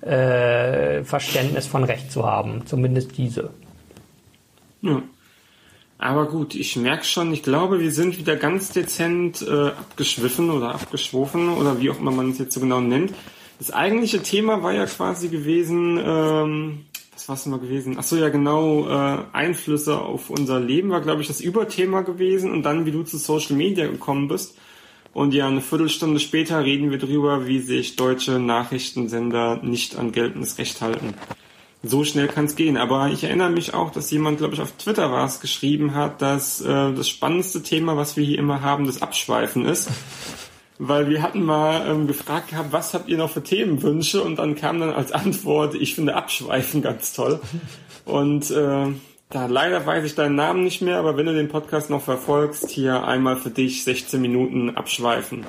äh, 0.00 1.04
Verständnis 1.04 1.68
von 1.68 1.84
Recht 1.84 2.10
zu 2.10 2.26
haben, 2.26 2.66
zumindest 2.66 3.16
diese. 3.16 3.50
Ja. 4.80 5.02
Aber 5.98 6.26
gut, 6.26 6.56
ich 6.56 6.74
merke 6.74 7.04
schon, 7.04 7.32
ich 7.32 7.44
glaube, 7.44 7.78
wir 7.78 7.92
sind 7.92 8.18
wieder 8.18 8.34
ganz 8.34 8.72
dezent 8.72 9.40
äh, 9.42 9.68
abgeschwiffen 9.68 10.50
oder 10.50 10.74
abgeschwofen 10.74 11.48
oder 11.48 11.80
wie 11.80 11.90
auch 11.90 12.00
immer 12.00 12.10
man 12.10 12.30
es 12.30 12.40
jetzt 12.40 12.54
so 12.54 12.60
genau 12.60 12.80
nennt. 12.80 13.12
Das 13.62 13.70
eigentliche 13.70 14.20
Thema 14.20 14.64
war 14.64 14.72
ja 14.72 14.86
quasi 14.86 15.28
gewesen, 15.28 15.96
ähm, 16.04 16.80
was 17.12 17.28
war 17.28 17.36
es 17.36 17.46
mal 17.46 17.60
gewesen? 17.60 17.94
Ach 17.96 18.02
so, 18.02 18.16
ja 18.16 18.28
genau, 18.28 18.88
äh, 18.88 19.18
Einflüsse 19.32 20.00
auf 20.00 20.30
unser 20.30 20.58
Leben 20.58 20.90
war, 20.90 21.00
glaube 21.00 21.22
ich, 21.22 21.28
das 21.28 21.40
Überthema 21.40 22.00
gewesen 22.00 22.50
und 22.50 22.64
dann, 22.64 22.86
wie 22.86 22.90
du 22.90 23.04
zu 23.04 23.18
Social 23.18 23.54
Media 23.54 23.86
gekommen 23.86 24.26
bist. 24.26 24.58
Und 25.12 25.32
ja, 25.32 25.46
eine 25.46 25.60
Viertelstunde 25.60 26.18
später 26.18 26.64
reden 26.64 26.90
wir 26.90 26.98
darüber, 26.98 27.46
wie 27.46 27.60
sich 27.60 27.94
deutsche 27.94 28.40
Nachrichtensender 28.40 29.60
nicht 29.62 29.94
an 29.96 30.10
geltendes 30.10 30.58
Recht 30.58 30.80
halten 30.80 31.14
so 31.84 32.04
schnell 32.04 32.28
kann 32.28 32.44
es 32.44 32.56
gehen. 32.56 32.76
Aber 32.76 33.08
ich 33.08 33.24
erinnere 33.24 33.50
mich 33.50 33.74
auch, 33.74 33.90
dass 33.90 34.10
jemand, 34.10 34.38
glaube 34.38 34.54
ich, 34.54 34.60
auf 34.60 34.72
Twitter 34.72 35.10
war 35.10 35.26
es, 35.26 35.40
geschrieben 35.40 35.94
hat, 35.94 36.22
dass 36.22 36.60
äh, 36.60 36.92
das 36.92 37.08
spannendste 37.08 37.62
Thema, 37.62 37.96
was 37.96 38.16
wir 38.16 38.24
hier 38.24 38.38
immer 38.38 38.60
haben, 38.60 38.86
das 38.86 39.02
Abschweifen 39.02 39.66
ist. 39.66 39.88
Weil 40.84 41.08
wir 41.08 41.22
hatten 41.22 41.44
mal 41.44 41.88
ähm, 41.88 42.08
gefragt 42.08 42.48
gehabt, 42.48 42.72
was 42.72 42.92
habt 42.92 43.08
ihr 43.08 43.16
noch 43.16 43.30
für 43.30 43.44
Themenwünsche? 43.44 44.20
Und 44.20 44.40
dann 44.40 44.56
kam 44.56 44.80
dann 44.80 44.90
als 44.90 45.12
Antwort, 45.12 45.76
ich 45.76 45.94
finde 45.94 46.16
Abschweifen 46.16 46.82
ganz 46.82 47.12
toll. 47.12 47.40
Und 48.04 48.50
äh, 48.50 48.86
da 49.30 49.46
leider 49.46 49.86
weiß 49.86 50.04
ich 50.04 50.16
deinen 50.16 50.34
Namen 50.34 50.64
nicht 50.64 50.82
mehr, 50.82 50.98
aber 50.98 51.16
wenn 51.16 51.26
du 51.26 51.34
den 51.34 51.46
Podcast 51.46 51.88
noch 51.88 52.02
verfolgst, 52.02 52.68
hier 52.68 53.04
einmal 53.04 53.36
für 53.36 53.50
dich 53.50 53.84
16 53.84 54.20
Minuten 54.20 54.70
abschweifen. 54.70 55.46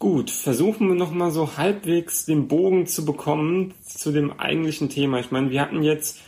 Gut, 0.00 0.32
versuchen 0.32 0.88
wir 0.88 0.96
nochmal 0.96 1.30
so 1.30 1.56
halbwegs 1.56 2.24
den 2.24 2.48
Bogen 2.48 2.88
zu 2.88 3.04
bekommen 3.04 3.74
zu 3.86 4.10
dem 4.10 4.40
eigentlichen 4.40 4.88
Thema. 4.88 5.20
Ich 5.20 5.30
meine, 5.30 5.50
wir 5.50 5.60
hatten 5.60 5.84
jetzt, 5.84 6.18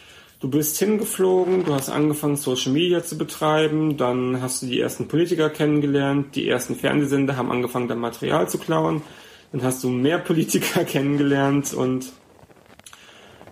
du 0.41 0.49
bist 0.49 0.79
hingeflogen, 0.79 1.65
du 1.65 1.75
hast 1.75 1.91
angefangen 1.91 2.37
Social 2.37 2.73
Media 2.73 3.05
zu 3.05 3.17
betreiben, 3.17 3.97
dann 3.97 4.41
hast 4.41 4.63
du 4.63 4.67
die 4.67 4.81
ersten 4.81 5.07
Politiker 5.07 5.51
kennengelernt, 5.51 6.35
die 6.35 6.49
ersten 6.49 6.75
Fernsehsender 6.75 7.37
haben 7.37 7.51
angefangen, 7.51 7.89
dein 7.89 7.99
Material 7.99 8.49
zu 8.49 8.59
klauen, 8.59 9.03
dann 9.53 9.63
hast 9.63 9.85
du 9.85 9.91
mehr 9.91 10.19
Politiker 10.31 10.85
kennengelernt 10.85 11.75
und 11.75 12.13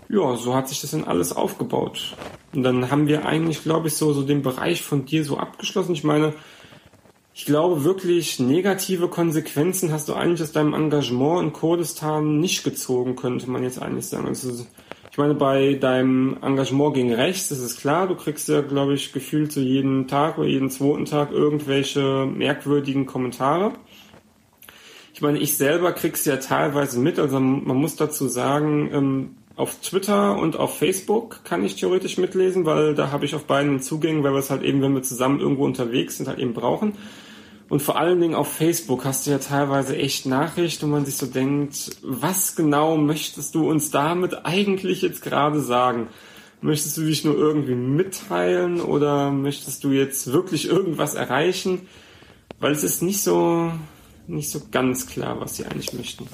ja, 0.08 0.36
so 0.36 0.54
hat 0.54 0.68
sich 0.68 0.80
das 0.80 0.92
dann 0.92 1.04
alles 1.04 1.34
aufgebaut. 1.34 2.16
Und 2.54 2.62
dann 2.62 2.90
haben 2.90 3.08
wir 3.08 3.26
eigentlich, 3.26 3.62
glaube 3.62 3.88
ich, 3.88 3.94
so, 3.94 4.14
so 4.14 4.22
den 4.22 4.40
Bereich 4.40 4.80
von 4.80 5.04
dir 5.04 5.22
so 5.22 5.36
abgeschlossen. 5.36 5.92
Ich 5.92 6.02
meine, 6.02 6.32
ich 7.34 7.44
glaube 7.44 7.84
wirklich, 7.84 8.38
negative 8.38 9.08
Konsequenzen 9.08 9.92
hast 9.92 10.08
du 10.08 10.14
eigentlich 10.14 10.40
aus 10.40 10.52
deinem 10.52 10.72
Engagement 10.72 11.42
in 11.42 11.52
Kurdistan 11.52 12.40
nicht 12.40 12.64
gezogen, 12.64 13.16
könnte 13.16 13.50
man 13.50 13.62
jetzt 13.62 13.82
eigentlich 13.82 14.06
sagen. 14.06 14.26
Also, 14.26 14.64
ich 15.18 15.20
meine, 15.20 15.34
bei 15.34 15.74
deinem 15.74 16.36
Engagement 16.42 16.94
gegen 16.94 17.12
rechts, 17.12 17.48
das 17.48 17.58
ist 17.58 17.80
klar, 17.80 18.06
du 18.06 18.14
kriegst 18.14 18.48
ja, 18.48 18.60
glaube 18.60 18.94
ich, 18.94 19.12
gefühlt 19.12 19.50
so 19.50 19.58
jeden 19.58 20.06
Tag 20.06 20.38
oder 20.38 20.46
jeden 20.46 20.70
zweiten 20.70 21.06
Tag 21.06 21.32
irgendwelche 21.32 22.24
merkwürdigen 22.24 23.04
Kommentare. 23.04 23.72
Ich 25.12 25.20
meine, 25.20 25.40
ich 25.40 25.56
selber 25.56 25.90
krieg's 25.90 26.24
ja 26.24 26.36
teilweise 26.36 27.00
mit, 27.00 27.18
also 27.18 27.40
man 27.40 27.76
muss 27.76 27.96
dazu 27.96 28.28
sagen, 28.28 28.90
ähm, 28.92 29.30
auf 29.56 29.80
Twitter 29.80 30.38
und 30.38 30.54
auf 30.54 30.78
Facebook 30.78 31.40
kann 31.42 31.64
ich 31.64 31.74
theoretisch 31.74 32.16
mitlesen, 32.16 32.64
weil 32.64 32.94
da 32.94 33.10
habe 33.10 33.24
ich 33.24 33.34
auf 33.34 33.46
beiden 33.46 33.80
Zugänge, 33.80 34.22
weil 34.22 34.34
wir 34.34 34.38
es 34.38 34.50
halt 34.50 34.62
eben, 34.62 34.82
wenn 34.82 34.94
wir 34.94 35.02
zusammen 35.02 35.40
irgendwo 35.40 35.64
unterwegs 35.64 36.18
sind, 36.18 36.28
halt 36.28 36.38
eben 36.38 36.54
brauchen. 36.54 36.92
Und 37.68 37.82
vor 37.82 37.98
allen 37.98 38.20
Dingen 38.20 38.34
auf 38.34 38.50
Facebook 38.50 39.04
hast 39.04 39.26
du 39.26 39.30
ja 39.30 39.38
teilweise 39.38 39.96
echt 39.96 40.24
Nachrichten, 40.24 40.86
wo 40.86 40.92
man 40.92 41.04
sich 41.04 41.16
so 41.16 41.26
denkt, 41.26 41.90
was 42.02 42.56
genau 42.56 42.96
möchtest 42.96 43.54
du 43.54 43.68
uns 43.68 43.90
damit 43.90 44.46
eigentlich 44.46 45.02
jetzt 45.02 45.22
gerade 45.22 45.60
sagen? 45.60 46.08
Möchtest 46.62 46.96
du 46.96 47.02
dich 47.02 47.24
nur 47.24 47.36
irgendwie 47.36 47.74
mitteilen 47.74 48.80
oder 48.80 49.30
möchtest 49.30 49.84
du 49.84 49.90
jetzt 49.90 50.32
wirklich 50.32 50.66
irgendwas 50.66 51.14
erreichen? 51.14 51.82
Weil 52.58 52.72
es 52.72 52.82
ist 52.82 53.02
nicht 53.02 53.22
so, 53.22 53.70
nicht 54.26 54.50
so 54.50 54.62
ganz 54.70 55.06
klar, 55.06 55.38
was 55.38 55.56
sie 55.56 55.66
eigentlich 55.66 55.92
möchten. 55.92 56.26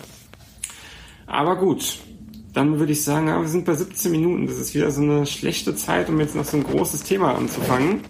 Aber 1.27 1.57
gut, 1.57 1.99
dann 2.53 2.79
würde 2.79 2.93
ich 2.93 3.03
sagen, 3.03 3.27
wir 3.27 3.49
sind 3.49 3.65
bei 3.65 3.75
17 3.75 4.13
Minuten. 4.13 4.47
Das 4.47 4.57
ist 4.57 4.75
wieder 4.75 4.91
so 4.93 5.03
eine 5.03 5.27
schlechte 5.27 5.75
Zeit, 5.75 6.09
um 6.09 6.21
jetzt 6.21 6.37
noch 6.37 6.45
so 6.45 6.57
ein 6.57 6.63
großes 6.63 7.03
Thema 7.03 7.35
anzufangen. 7.35 8.03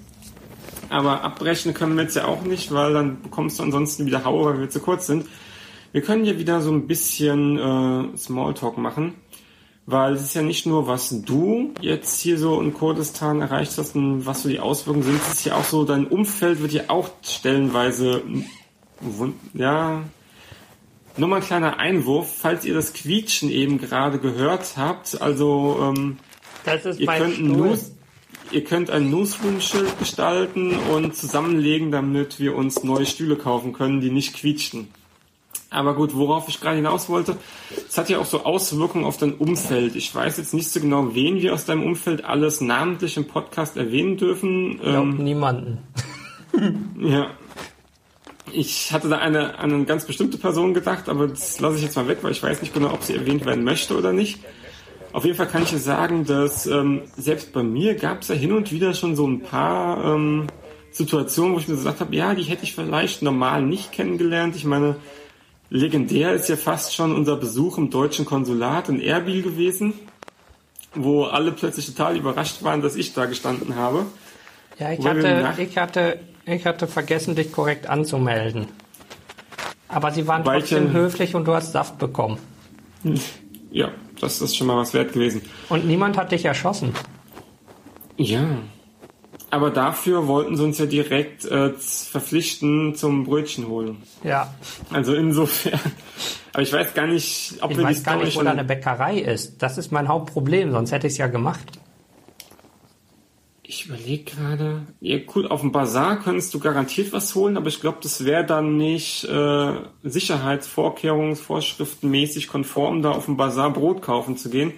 Aber 0.90 1.22
abbrechen 1.22 1.74
können 1.74 1.96
wir 1.96 2.04
jetzt 2.04 2.16
ja 2.16 2.26
auch 2.26 2.42
nicht, 2.42 2.72
weil 2.72 2.92
dann 2.92 3.22
bekommst 3.22 3.58
du 3.58 3.62
ansonsten 3.62 4.06
wieder 4.06 4.24
Haue, 4.24 4.52
weil 4.52 4.60
wir 4.60 4.70
zu 4.70 4.80
kurz 4.80 5.06
sind. 5.06 5.26
Wir 5.92 6.02
können 6.02 6.24
ja 6.24 6.38
wieder 6.38 6.60
so 6.60 6.72
ein 6.72 6.86
bisschen 6.86 7.58
äh, 7.58 8.16
Smalltalk 8.16 8.78
machen, 8.78 9.14
weil 9.86 10.14
es 10.14 10.22
ist 10.22 10.34
ja 10.34 10.42
nicht 10.42 10.66
nur, 10.66 10.88
was 10.88 11.22
du 11.22 11.72
jetzt 11.80 12.20
hier 12.20 12.38
so 12.38 12.60
in 12.60 12.74
Kurdistan 12.74 13.40
erreicht 13.40 13.78
hast 13.78 13.94
und 13.94 14.26
was 14.26 14.42
so 14.42 14.48
die 14.48 14.58
Auswirkungen 14.60 15.04
sind, 15.04 15.20
es 15.22 15.34
ist 15.34 15.44
ja 15.44 15.54
auch 15.54 15.64
so, 15.64 15.84
dein 15.84 16.06
Umfeld 16.06 16.60
wird 16.62 16.72
ja 16.72 16.82
auch 16.88 17.10
stellenweise, 17.22 18.22
ja, 19.52 20.02
nur 21.16 21.28
mal 21.28 21.36
ein 21.36 21.42
kleiner 21.42 21.78
Einwurf, 21.78 22.38
falls 22.40 22.64
ihr 22.64 22.74
das 22.74 22.92
Quietschen 22.92 23.48
eben 23.50 23.78
gerade 23.78 24.18
gehört 24.18 24.76
habt, 24.76 25.22
also 25.22 25.92
ähm, 25.94 26.16
das 26.64 26.84
ist 26.86 26.98
ihr 26.98 27.06
mein 27.06 27.22
könnt 27.22 27.34
Stuhl. 27.34 27.78
Ihr 28.50 28.64
könnt 28.64 28.90
ein 28.90 29.10
Newsroom-Schild 29.10 29.98
gestalten 29.98 30.76
und 30.92 31.16
zusammenlegen, 31.16 31.90
damit 31.90 32.38
wir 32.38 32.54
uns 32.54 32.84
neue 32.84 33.06
Stühle 33.06 33.36
kaufen 33.36 33.72
können, 33.72 34.00
die 34.00 34.10
nicht 34.10 34.34
quietschen. 34.34 34.88
Aber 35.74 35.94
gut, 35.94 36.14
worauf 36.14 36.48
ich 36.48 36.60
gerade 36.60 36.76
hinaus 36.76 37.08
wollte, 37.08 37.36
es 37.88 37.98
hat 37.98 38.08
ja 38.08 38.18
auch 38.18 38.26
so 38.26 38.44
Auswirkungen 38.44 39.04
auf 39.04 39.16
dein 39.16 39.34
Umfeld. 39.34 39.96
Ich 39.96 40.14
weiß 40.14 40.36
jetzt 40.36 40.54
nicht 40.54 40.70
so 40.70 40.80
genau, 40.80 41.14
wen 41.16 41.42
wir 41.42 41.52
aus 41.52 41.64
deinem 41.64 41.82
Umfeld 41.82 42.24
alles 42.24 42.60
namentlich 42.60 43.16
im 43.16 43.26
Podcast 43.26 43.76
erwähnen 43.76 44.16
dürfen. 44.16 44.78
Ich 44.80 44.86
ähm, 44.86 45.16
niemanden. 45.16 45.78
ja. 47.00 47.28
Ich 48.52 48.92
hatte 48.92 49.08
da 49.08 49.18
eine, 49.18 49.58
eine 49.58 49.84
ganz 49.84 50.04
bestimmte 50.04 50.38
Person 50.38 50.74
gedacht, 50.74 51.08
aber 51.08 51.26
das 51.26 51.58
lasse 51.58 51.78
ich 51.78 51.82
jetzt 51.82 51.96
mal 51.96 52.06
weg, 52.06 52.18
weil 52.22 52.30
ich 52.30 52.42
weiß 52.42 52.60
nicht 52.60 52.72
genau, 52.72 52.92
ob 52.92 53.02
sie 53.02 53.14
erwähnt 53.14 53.44
werden 53.44 53.64
möchte 53.64 53.98
oder 53.98 54.12
nicht. 54.12 54.38
Auf 55.14 55.24
jeden 55.24 55.36
Fall 55.36 55.46
kann 55.46 55.62
ich 55.62 55.70
ja 55.70 55.78
sagen, 55.78 56.24
dass 56.24 56.66
ähm, 56.66 57.02
selbst 57.16 57.52
bei 57.52 57.62
mir 57.62 57.94
gab 57.94 58.22
es 58.22 58.28
ja 58.28 58.34
hin 58.34 58.50
und 58.50 58.72
wieder 58.72 58.94
schon 58.94 59.14
so 59.14 59.24
ein 59.28 59.42
paar 59.42 60.04
ähm, 60.04 60.48
Situationen, 60.90 61.54
wo 61.54 61.58
ich 61.60 61.68
mir 61.68 61.76
gesagt 61.76 62.00
habe, 62.00 62.16
ja, 62.16 62.34
die 62.34 62.42
hätte 62.42 62.64
ich 62.64 62.74
vielleicht 62.74 63.22
normal 63.22 63.62
nicht 63.62 63.92
kennengelernt. 63.92 64.56
Ich 64.56 64.64
meine, 64.64 64.96
legendär 65.70 66.32
ist 66.32 66.48
ja 66.48 66.56
fast 66.56 66.96
schon 66.96 67.14
unser 67.14 67.36
Besuch 67.36 67.78
im 67.78 67.90
deutschen 67.90 68.24
Konsulat 68.24 68.88
in 68.88 69.00
Erbil 69.00 69.42
gewesen, 69.42 69.92
wo 70.96 71.26
alle 71.26 71.52
plötzlich 71.52 71.86
total 71.86 72.16
überrascht 72.16 72.64
waren, 72.64 72.82
dass 72.82 72.96
ich 72.96 73.14
da 73.14 73.26
gestanden 73.26 73.76
habe. 73.76 74.06
Ja, 74.80 74.90
ich 74.90 75.06
hatte, 75.06 75.54
ich 75.58 75.78
hatte, 75.78 76.18
ich 76.44 76.66
hatte 76.66 76.88
vergessen, 76.88 77.36
dich 77.36 77.52
korrekt 77.52 77.86
anzumelden. 77.86 78.66
Aber 79.86 80.10
sie 80.10 80.26
waren 80.26 80.42
trotzdem 80.42 80.92
höflich 80.92 81.36
und 81.36 81.46
du 81.46 81.54
hast 81.54 81.70
Saft 81.70 81.98
bekommen. 81.98 82.38
Ja, 83.70 83.92
das 84.20 84.40
ist 84.40 84.56
schon 84.56 84.66
mal 84.66 84.76
was 84.76 84.94
wert 84.94 85.12
gewesen. 85.12 85.42
Und 85.68 85.86
niemand 85.86 86.16
hat 86.16 86.32
dich 86.32 86.44
erschossen. 86.44 86.92
Ja. 88.16 88.58
Aber 89.50 89.70
dafür 89.70 90.26
wollten 90.26 90.56
sie 90.56 90.64
uns 90.64 90.78
ja 90.78 90.86
direkt 90.86 91.44
äh, 91.44 91.70
verpflichten 91.78 92.96
zum 92.96 93.24
Brötchen 93.24 93.68
holen. 93.68 94.02
Ja. 94.24 94.52
Also 94.90 95.14
insofern. 95.14 95.78
Aber 96.52 96.62
ich 96.62 96.72
weiß 96.72 96.94
gar 96.94 97.06
nicht, 97.06 97.54
ob 97.60 97.70
ich 97.70 97.76
wir 97.76 97.84
weiß 97.84 97.98
die 97.98 98.02
gar 98.02 98.16
nicht, 98.16 98.36
wo 98.36 98.42
da 98.42 98.50
eine 98.50 98.64
Bäckerei 98.64 99.18
ist. 99.18 99.62
Das 99.62 99.78
ist 99.78 99.92
mein 99.92 100.08
Hauptproblem, 100.08 100.72
sonst 100.72 100.92
hätte 100.92 101.06
ich 101.06 101.14
es 101.14 101.18
ja 101.18 101.28
gemacht. 101.28 101.66
Ich 103.66 103.86
überlege 103.86 104.30
gerade. 104.30 104.82
Ja, 105.00 105.16
cool, 105.34 105.48
auf 105.48 105.62
dem 105.62 105.72
Bazar 105.72 106.20
könntest 106.20 106.52
du 106.52 106.58
garantiert 106.58 107.14
was 107.14 107.34
holen, 107.34 107.56
aber 107.56 107.68
ich 107.68 107.80
glaube, 107.80 107.96
das 108.02 108.26
wäre 108.26 108.44
dann 108.44 108.76
nicht 108.76 109.24
äh, 109.24 109.72
Sicherheitsvorkehrungsvorschriften 110.02 112.10
mäßig 112.10 112.48
konform, 112.48 113.00
da 113.00 113.12
auf 113.12 113.24
dem 113.24 113.38
Bazar 113.38 113.72
Brot 113.72 114.02
kaufen 114.02 114.36
zu 114.36 114.50
gehen. 114.50 114.74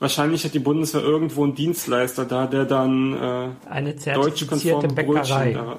Wahrscheinlich 0.00 0.44
hat 0.44 0.54
die 0.54 0.58
Bundeswehr 0.58 1.02
irgendwo 1.02 1.44
einen 1.44 1.54
Dienstleister 1.54 2.24
da, 2.24 2.48
der 2.48 2.64
dann 2.64 3.12
äh, 3.14 3.50
eine 3.70 3.94
deutsche 3.94 4.46
konforme 4.46 4.88
Bäckerei. 4.88 5.52
Da, 5.52 5.76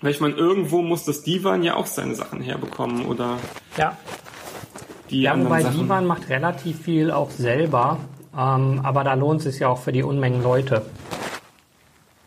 weil 0.00 0.10
ich 0.10 0.20
meine, 0.20 0.34
irgendwo 0.34 0.82
muss 0.82 1.04
das 1.04 1.22
Divan 1.22 1.62
ja 1.62 1.76
auch 1.76 1.86
seine 1.86 2.14
Sachen 2.14 2.40
herbekommen, 2.40 3.06
oder? 3.06 3.38
Ja, 3.76 3.96
die 5.10 5.20
ja, 5.20 5.38
wobei 5.38 5.62
Sachen. 5.62 5.82
Divan 5.82 6.06
macht 6.06 6.28
relativ 6.28 6.82
viel 6.82 7.10
auch 7.10 7.30
selber, 7.30 7.98
ähm, 8.36 8.80
aber 8.82 9.04
da 9.04 9.14
lohnt 9.14 9.44
es 9.44 9.52
sich 9.52 9.60
ja 9.60 9.68
auch 9.68 9.78
für 9.78 9.92
die 9.92 10.02
Unmengen 10.02 10.42
Leute. 10.42 10.84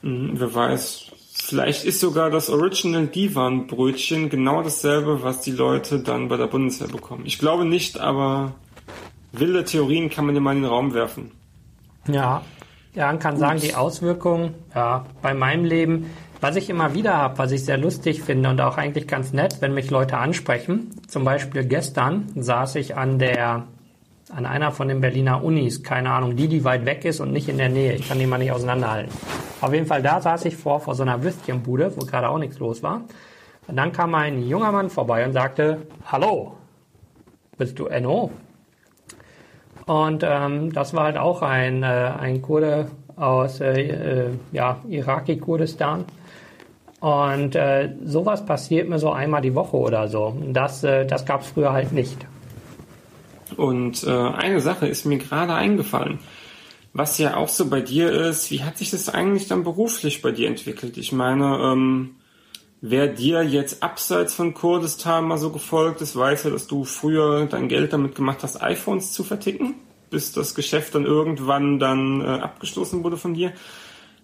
Hm, 0.01 0.31
wer 0.33 0.53
weiß. 0.53 1.05
Vielleicht 1.33 1.85
ist 1.85 1.99
sogar 1.99 2.29
das 2.29 2.49
Original 2.49 3.07
Divan 3.07 3.67
Brötchen 3.67 4.29
genau 4.29 4.61
dasselbe, 4.61 5.23
was 5.23 5.41
die 5.41 5.51
Leute 5.51 5.99
dann 5.99 6.27
bei 6.27 6.37
der 6.37 6.47
Bundeswehr 6.47 6.87
bekommen. 6.87 7.23
Ich 7.25 7.39
glaube 7.39 7.65
nicht, 7.65 7.99
aber 7.99 8.53
wilde 9.31 9.63
Theorien 9.63 10.09
kann 10.09 10.25
man 10.25 10.35
dir 10.35 10.41
mal 10.41 10.55
in 10.55 10.63
den 10.63 10.69
Raum 10.69 10.93
werfen. 10.93 11.31
Ja, 12.07 12.43
ja, 12.95 13.07
man 13.07 13.19
kann 13.19 13.37
sagen, 13.37 13.59
die 13.59 13.75
Auswirkungen 13.75 14.55
ja, 14.75 15.05
bei 15.21 15.33
meinem 15.33 15.65
Leben, 15.65 16.09
was 16.41 16.55
ich 16.55 16.69
immer 16.69 16.93
wieder 16.93 17.17
habe, 17.17 17.37
was 17.37 17.51
ich 17.51 17.63
sehr 17.63 17.77
lustig 17.77 18.21
finde 18.21 18.49
und 18.49 18.61
auch 18.61 18.77
eigentlich 18.77 19.07
ganz 19.07 19.33
nett, 19.33 19.57
wenn 19.59 19.73
mich 19.73 19.89
Leute 19.89 20.17
ansprechen. 20.17 20.91
Zum 21.07 21.23
Beispiel 21.23 21.65
gestern 21.65 22.29
saß 22.35 22.75
ich 22.75 22.95
an 22.97 23.19
der 23.19 23.67
an 24.29 24.45
einer 24.45 24.71
von 24.71 24.87
den 24.87 25.01
Berliner 25.01 25.43
Unis, 25.43 25.83
keine 25.83 26.11
Ahnung, 26.11 26.35
die, 26.35 26.47
die 26.47 26.63
weit 26.63 26.85
weg 26.85 27.05
ist 27.05 27.19
und 27.19 27.31
nicht 27.31 27.49
in 27.49 27.57
der 27.57 27.69
Nähe. 27.69 27.93
Ich 27.93 28.07
kann 28.07 28.19
die 28.19 28.27
mal 28.27 28.37
nicht 28.37 28.51
auseinanderhalten. 28.51 29.11
Auf 29.61 29.73
jeden 29.73 29.85
Fall, 29.85 30.01
da 30.01 30.21
saß 30.21 30.45
ich 30.45 30.55
vor, 30.55 30.79
vor 30.79 30.95
so 30.95 31.03
einer 31.03 31.23
Würstchenbude, 31.23 31.91
wo 31.95 32.05
gerade 32.05 32.29
auch 32.29 32.37
nichts 32.37 32.59
los 32.59 32.83
war. 32.83 33.01
Und 33.67 33.75
dann 33.75 33.91
kam 33.91 34.15
ein 34.15 34.47
junger 34.47 34.71
Mann 34.71 34.89
vorbei 34.89 35.25
und 35.25 35.33
sagte, 35.33 35.79
Hallo, 36.05 36.55
bist 37.57 37.77
du 37.77 37.87
Enno? 37.87 38.31
Und 39.85 40.23
ähm, 40.23 40.71
das 40.73 40.93
war 40.93 41.05
halt 41.05 41.17
auch 41.17 41.41
ein, 41.41 41.83
äh, 41.83 41.85
ein 41.85 42.41
Kurde 42.41 42.87
aus 43.15 43.59
äh, 43.59 43.81
äh, 43.81 44.29
ja, 44.51 44.77
Iraki-Kurdistan. 44.87 46.05
Und 46.99 47.55
äh, 47.55 47.89
sowas 48.03 48.45
passiert 48.45 48.87
mir 48.87 48.99
so 48.99 49.11
einmal 49.11 49.41
die 49.41 49.55
Woche 49.55 49.77
oder 49.77 50.07
so. 50.07 50.35
Das, 50.51 50.83
äh, 50.83 51.05
das 51.05 51.25
gab 51.25 51.41
es 51.41 51.47
früher 51.47 51.73
halt 51.73 51.91
nicht. 51.91 52.25
Und 53.59 54.05
äh, 54.05 54.09
eine 54.09 54.61
Sache 54.61 54.87
ist 54.87 55.05
mir 55.05 55.17
gerade 55.17 55.53
eingefallen. 55.53 56.19
Was 56.93 57.17
ja 57.17 57.35
auch 57.35 57.49
so 57.49 57.69
bei 57.69 57.81
dir 57.81 58.09
ist, 58.09 58.51
wie 58.51 58.63
hat 58.63 58.77
sich 58.77 58.89
das 58.89 59.09
eigentlich 59.09 59.49
dann 59.49 59.65
beruflich 59.65 60.21
bei 60.21 60.31
dir 60.31 60.47
entwickelt? 60.47 60.97
Ich 60.97 61.11
meine, 61.11 61.59
ähm, 61.61 62.15
wer 62.79 63.07
dir 63.07 63.43
jetzt 63.43 63.83
abseits 63.83 64.33
von 64.33 64.53
Kurdistan 64.53 65.27
mal 65.27 65.37
so 65.37 65.49
gefolgt 65.49 65.99
ist, 65.99 66.15
weiß 66.15 66.45
ja, 66.45 66.51
dass 66.51 66.67
du 66.67 66.85
früher 66.85 67.47
dein 67.47 67.67
Geld 67.67 67.91
damit 67.91 68.15
gemacht 68.15 68.43
hast, 68.43 68.61
iPhones 68.61 69.11
zu 69.11 69.25
verticken, 69.25 69.75
bis 70.09 70.31
das 70.31 70.55
Geschäft 70.55 70.95
dann 70.95 71.05
irgendwann 71.05 71.79
dann 71.79 72.21
äh, 72.21 72.27
abgeschlossen 72.27 73.03
wurde 73.03 73.17
von 73.17 73.33
dir. 73.33 73.51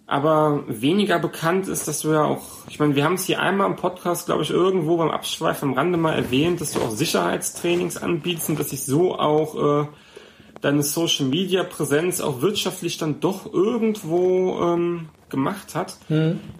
Aber 0.08 0.62
weniger 0.68 1.18
bekannt 1.18 1.66
ist, 1.66 1.88
dass 1.88 2.02
du 2.02 2.12
ja 2.12 2.24
auch, 2.24 2.42
ich 2.68 2.78
meine, 2.78 2.94
wir 2.94 3.04
haben 3.04 3.14
es 3.14 3.24
hier 3.24 3.40
einmal 3.40 3.68
im 3.68 3.74
Podcast, 3.74 4.26
glaube 4.26 4.44
ich, 4.44 4.50
irgendwo 4.50 4.96
beim 4.98 5.10
Abschweif 5.10 5.62
am 5.64 5.72
Rande 5.72 5.98
mal 5.98 6.14
erwähnt, 6.14 6.60
dass 6.60 6.72
du 6.72 6.80
auch 6.80 6.90
Sicherheitstrainings 6.90 7.96
anbietest 7.96 8.50
und 8.50 8.60
dass 8.60 8.70
sich 8.70 8.84
so 8.84 9.18
auch 9.18 9.82
äh, 9.82 9.86
deine 10.60 10.84
Social 10.84 11.26
Media 11.26 11.64
Präsenz 11.64 12.20
auch 12.20 12.40
wirtschaftlich 12.40 12.98
dann 12.98 13.18
doch 13.18 13.52
irgendwo 13.52 14.60
ähm, 14.62 15.08
gemacht 15.28 15.74
hat. 15.74 15.98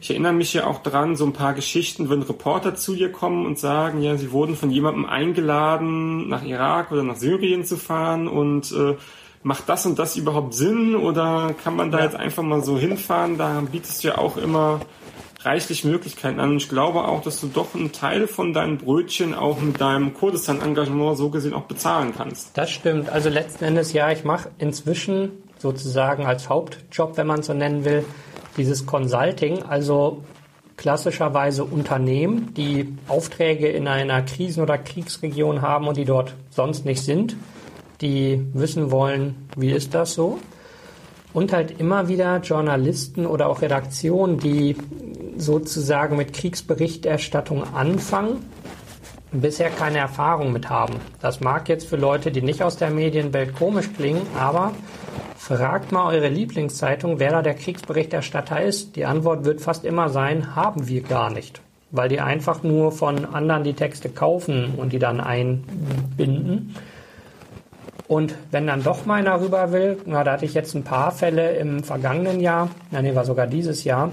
Ich 0.00 0.10
erinnere 0.10 0.32
mich 0.32 0.52
ja 0.52 0.66
auch 0.66 0.82
dran, 0.82 1.14
so 1.14 1.24
ein 1.24 1.32
paar 1.32 1.54
Geschichten, 1.54 2.10
wenn 2.10 2.22
Reporter 2.22 2.74
zu 2.74 2.96
dir 2.96 3.12
kommen 3.12 3.46
und 3.46 3.60
sagen, 3.60 4.02
ja, 4.02 4.16
sie 4.16 4.32
wurden 4.32 4.56
von 4.56 4.72
jemandem 4.72 5.06
eingeladen, 5.06 6.28
nach 6.28 6.42
Irak 6.42 6.90
oder 6.90 7.04
nach 7.04 7.14
Syrien 7.14 7.64
zu 7.64 7.76
fahren 7.76 8.26
und 8.26 8.72
äh, 8.72 8.96
macht 9.46 9.68
das 9.68 9.86
und 9.86 9.96
das 9.98 10.16
überhaupt 10.16 10.54
Sinn 10.54 10.96
oder 10.96 11.54
kann 11.62 11.76
man 11.76 11.92
da 11.92 12.02
jetzt 12.02 12.16
einfach 12.16 12.42
mal 12.42 12.64
so 12.64 12.76
hinfahren? 12.76 13.38
Da 13.38 13.62
bietest 13.70 14.02
du 14.02 14.08
ja 14.08 14.18
auch 14.18 14.36
immer 14.36 14.80
reichlich 15.42 15.84
Möglichkeiten 15.84 16.40
an. 16.40 16.50
Und 16.50 16.56
ich 16.56 16.68
glaube 16.68 17.04
auch, 17.04 17.22
dass 17.22 17.40
du 17.40 17.46
doch 17.46 17.72
einen 17.76 17.92
Teil 17.92 18.26
von 18.26 18.52
deinen 18.52 18.76
Brötchen 18.76 19.34
auch 19.34 19.60
mit 19.60 19.80
deinem 19.80 20.14
Kurdistan-Engagement 20.14 21.16
so 21.16 21.30
gesehen 21.30 21.54
auch 21.54 21.62
bezahlen 21.62 22.12
kannst. 22.16 22.58
Das 22.58 22.72
stimmt. 22.72 23.08
Also 23.08 23.28
letzten 23.28 23.64
Endes, 23.64 23.92
ja, 23.92 24.10
ich 24.10 24.24
mache 24.24 24.50
inzwischen 24.58 25.30
sozusagen 25.58 26.26
als 26.26 26.48
Hauptjob, 26.48 27.16
wenn 27.16 27.28
man 27.28 27.44
so 27.44 27.54
nennen 27.54 27.84
will, 27.84 28.04
dieses 28.56 28.84
Consulting, 28.84 29.62
also 29.62 30.24
klassischerweise 30.76 31.62
Unternehmen, 31.62 32.52
die 32.54 32.98
Aufträge 33.06 33.68
in 33.68 33.86
einer 33.86 34.22
Krisen- 34.22 34.62
oder 34.62 34.76
Kriegsregion 34.76 35.62
haben 35.62 35.86
und 35.86 35.96
die 35.96 36.04
dort 36.04 36.34
sonst 36.50 36.84
nicht 36.84 37.02
sind, 37.02 37.36
die 38.00 38.44
wissen 38.52 38.90
wollen, 38.90 39.48
wie 39.56 39.70
ist 39.70 39.94
das 39.94 40.14
so? 40.14 40.38
Und 41.32 41.52
halt 41.52 41.80
immer 41.80 42.08
wieder 42.08 42.38
Journalisten 42.38 43.26
oder 43.26 43.48
auch 43.48 43.60
Redaktionen, 43.60 44.38
die 44.38 44.76
sozusagen 45.36 46.16
mit 46.16 46.32
Kriegsberichterstattung 46.32 47.74
anfangen, 47.74 48.44
bisher 49.32 49.70
keine 49.70 49.98
Erfahrung 49.98 50.52
mit 50.52 50.70
haben. 50.70 50.94
Das 51.20 51.40
mag 51.40 51.68
jetzt 51.68 51.86
für 51.86 51.96
Leute, 51.96 52.30
die 52.30 52.42
nicht 52.42 52.62
aus 52.62 52.76
der 52.76 52.90
Medienwelt 52.90 53.54
komisch 53.54 53.92
klingen, 53.94 54.22
aber 54.38 54.72
fragt 55.36 55.92
mal 55.92 56.12
eure 56.12 56.28
Lieblingszeitung, 56.28 57.18
wer 57.18 57.30
da 57.30 57.42
der 57.42 57.54
Kriegsberichterstatter 57.54 58.62
ist. 58.62 58.96
Die 58.96 59.04
Antwort 59.04 59.44
wird 59.44 59.60
fast 59.60 59.84
immer 59.84 60.08
sein, 60.08 60.56
haben 60.56 60.88
wir 60.88 61.02
gar 61.02 61.30
nicht. 61.30 61.60
Weil 61.92 62.08
die 62.08 62.20
einfach 62.20 62.62
nur 62.62 62.90
von 62.90 63.24
anderen 63.26 63.62
die 63.62 63.74
Texte 63.74 64.08
kaufen 64.08 64.74
und 64.76 64.92
die 64.92 64.98
dann 64.98 65.20
einbinden. 65.20 66.74
Und 68.08 68.34
wenn 68.50 68.66
dann 68.66 68.82
doch 68.82 69.04
mal 69.04 69.14
einer 69.14 69.40
rüber 69.40 69.72
will, 69.72 69.98
na, 70.06 70.22
da 70.22 70.32
hatte 70.32 70.44
ich 70.44 70.54
jetzt 70.54 70.74
ein 70.74 70.84
paar 70.84 71.10
Fälle 71.10 71.56
im 71.56 71.82
vergangenen 71.82 72.40
Jahr, 72.40 72.70
na 72.90 73.02
nee, 73.02 73.14
war 73.14 73.24
sogar 73.24 73.46
dieses 73.46 73.84
Jahr, 73.84 74.12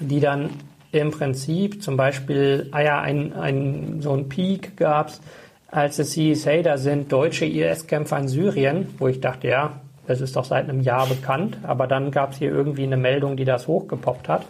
die 0.00 0.20
dann 0.20 0.50
im 0.92 1.10
Prinzip 1.10 1.82
zum 1.82 1.96
Beispiel, 1.96 2.68
ah 2.72 2.80
ja, 2.80 3.00
ein, 3.00 3.32
ein, 3.32 4.00
so 4.00 4.12
ein 4.12 4.28
Peak 4.28 4.76
gab's, 4.76 5.20
als 5.70 5.98
es 5.98 6.12
hieß, 6.12 6.46
hey, 6.46 6.62
da 6.62 6.78
sind 6.78 7.12
deutsche 7.12 7.46
IS-Kämpfer 7.46 8.18
in 8.18 8.28
Syrien, 8.28 8.88
wo 8.98 9.08
ich 9.08 9.20
dachte, 9.20 9.48
ja, 9.48 9.80
das 10.06 10.20
ist 10.20 10.34
doch 10.34 10.44
seit 10.44 10.68
einem 10.68 10.80
Jahr 10.80 11.06
bekannt, 11.06 11.58
aber 11.62 11.86
dann 11.86 12.10
gab's 12.10 12.38
hier 12.38 12.50
irgendwie 12.50 12.82
eine 12.82 12.96
Meldung, 12.96 13.36
die 13.36 13.44
das 13.44 13.68
hochgepoppt 13.68 14.28
hat. 14.28 14.44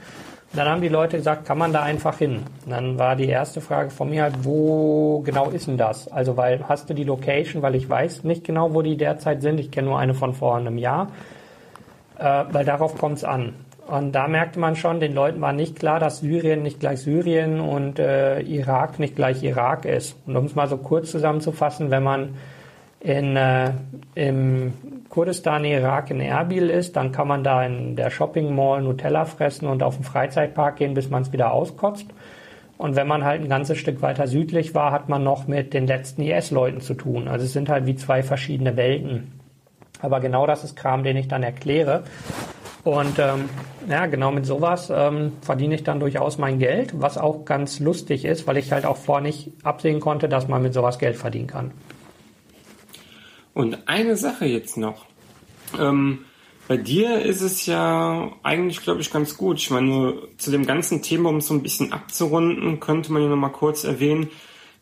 Dann 0.52 0.68
haben 0.68 0.80
die 0.80 0.88
Leute 0.88 1.16
gesagt, 1.16 1.44
kann 1.44 1.58
man 1.58 1.72
da 1.72 1.82
einfach 1.82 2.18
hin? 2.18 2.42
Dann 2.66 2.98
war 2.98 3.14
die 3.14 3.28
erste 3.28 3.60
Frage 3.60 3.90
von 3.90 4.10
mir 4.10 4.24
halt, 4.24 4.44
wo 4.44 5.20
genau 5.20 5.50
ist 5.50 5.68
denn 5.68 5.76
das? 5.76 6.10
Also, 6.10 6.36
weil 6.36 6.68
hast 6.68 6.90
du 6.90 6.94
die 6.94 7.04
Location, 7.04 7.62
weil 7.62 7.76
ich 7.76 7.88
weiß 7.88 8.24
nicht 8.24 8.44
genau, 8.44 8.74
wo 8.74 8.82
die 8.82 8.96
derzeit 8.96 9.42
sind. 9.42 9.60
Ich 9.60 9.70
kenne 9.70 9.88
nur 9.88 9.98
eine 10.00 10.14
von 10.14 10.34
vor 10.34 10.56
einem 10.56 10.76
Jahr. 10.76 11.12
Äh, 12.18 12.44
weil 12.50 12.64
darauf 12.64 12.98
kommt's 12.98 13.22
an. 13.22 13.54
Und 13.86 14.12
da 14.12 14.28
merkte 14.28 14.60
man 14.60 14.76
schon, 14.76 15.00
den 15.00 15.14
Leuten 15.14 15.40
war 15.40 15.52
nicht 15.52 15.76
klar, 15.76 15.98
dass 15.98 16.20
Syrien 16.20 16.62
nicht 16.62 16.80
gleich 16.80 17.00
Syrien 17.00 17.60
und 17.60 17.98
äh, 17.98 18.40
Irak 18.40 18.98
nicht 18.98 19.16
gleich 19.16 19.42
Irak 19.42 19.84
ist. 19.84 20.16
Und 20.26 20.36
um 20.36 20.44
es 20.44 20.54
mal 20.54 20.68
so 20.68 20.76
kurz 20.76 21.10
zusammenzufassen, 21.10 21.90
wenn 21.90 22.02
man 22.02 22.36
in, 23.00 23.36
äh, 23.36 23.72
im 24.14 24.74
Kurdistan, 25.08 25.64
Irak, 25.64 26.10
in 26.10 26.20
Erbil 26.20 26.68
ist, 26.68 26.96
dann 26.96 27.12
kann 27.12 27.26
man 27.26 27.42
da 27.42 27.64
in 27.64 27.96
der 27.96 28.10
Shopping 28.10 28.54
Mall 28.54 28.82
Nutella 28.82 29.24
fressen 29.24 29.66
und 29.66 29.82
auf 29.82 29.96
den 29.96 30.04
Freizeitpark 30.04 30.76
gehen, 30.76 30.94
bis 30.94 31.10
man 31.10 31.22
es 31.22 31.32
wieder 31.32 31.52
auskotzt. 31.52 32.06
Und 32.76 32.96
wenn 32.96 33.06
man 33.06 33.24
halt 33.24 33.42
ein 33.42 33.48
ganzes 33.48 33.78
Stück 33.78 34.00
weiter 34.00 34.26
südlich 34.26 34.74
war, 34.74 34.92
hat 34.92 35.08
man 35.08 35.22
noch 35.22 35.46
mit 35.46 35.74
den 35.74 35.86
letzten 35.86 36.22
IS-Leuten 36.22 36.80
zu 36.80 36.94
tun. 36.94 37.28
Also 37.28 37.44
es 37.44 37.52
sind 37.52 37.68
halt 37.68 37.86
wie 37.86 37.96
zwei 37.96 38.22
verschiedene 38.22 38.76
Welten. 38.76 39.32
Aber 40.00 40.20
genau 40.20 40.46
das 40.46 40.64
ist 40.64 40.76
Kram, 40.76 41.02
den 41.02 41.16
ich 41.16 41.28
dann 41.28 41.42
erkläre. 41.42 42.04
Und 42.84 43.18
ähm, 43.18 43.50
ja, 43.88 44.06
genau 44.06 44.30
mit 44.30 44.46
sowas 44.46 44.90
ähm, 44.94 45.32
verdiene 45.42 45.74
ich 45.74 45.84
dann 45.84 46.00
durchaus 46.00 46.38
mein 46.38 46.58
Geld, 46.58 46.98
was 46.98 47.18
auch 47.18 47.44
ganz 47.44 47.80
lustig 47.80 48.24
ist, 48.24 48.46
weil 48.46 48.56
ich 48.56 48.72
halt 48.72 48.86
auch 48.86 48.96
vorher 48.96 49.22
nicht 49.22 49.52
absehen 49.62 50.00
konnte, 50.00 50.28
dass 50.28 50.48
man 50.48 50.62
mit 50.62 50.72
sowas 50.72 50.98
Geld 50.98 51.16
verdienen 51.16 51.48
kann. 51.48 51.72
Und 53.54 53.88
eine 53.88 54.16
Sache 54.16 54.46
jetzt 54.46 54.76
noch. 54.76 55.06
Ähm, 55.78 56.24
bei 56.68 56.76
dir 56.76 57.22
ist 57.22 57.40
es 57.40 57.66
ja 57.66 58.30
eigentlich, 58.44 58.82
glaube 58.82 59.00
ich, 59.00 59.12
ganz 59.12 59.36
gut. 59.36 59.58
Ich 59.58 59.70
meine, 59.70 60.14
zu 60.38 60.50
dem 60.50 60.66
ganzen 60.66 61.02
Thema, 61.02 61.30
um 61.30 61.38
es 61.38 61.48
so 61.48 61.54
ein 61.54 61.62
bisschen 61.62 61.92
abzurunden, 61.92 62.78
könnte 62.78 63.12
man 63.12 63.22
ja 63.22 63.28
noch 63.28 63.36
mal 63.36 63.48
kurz 63.48 63.82
erwähnen, 63.84 64.30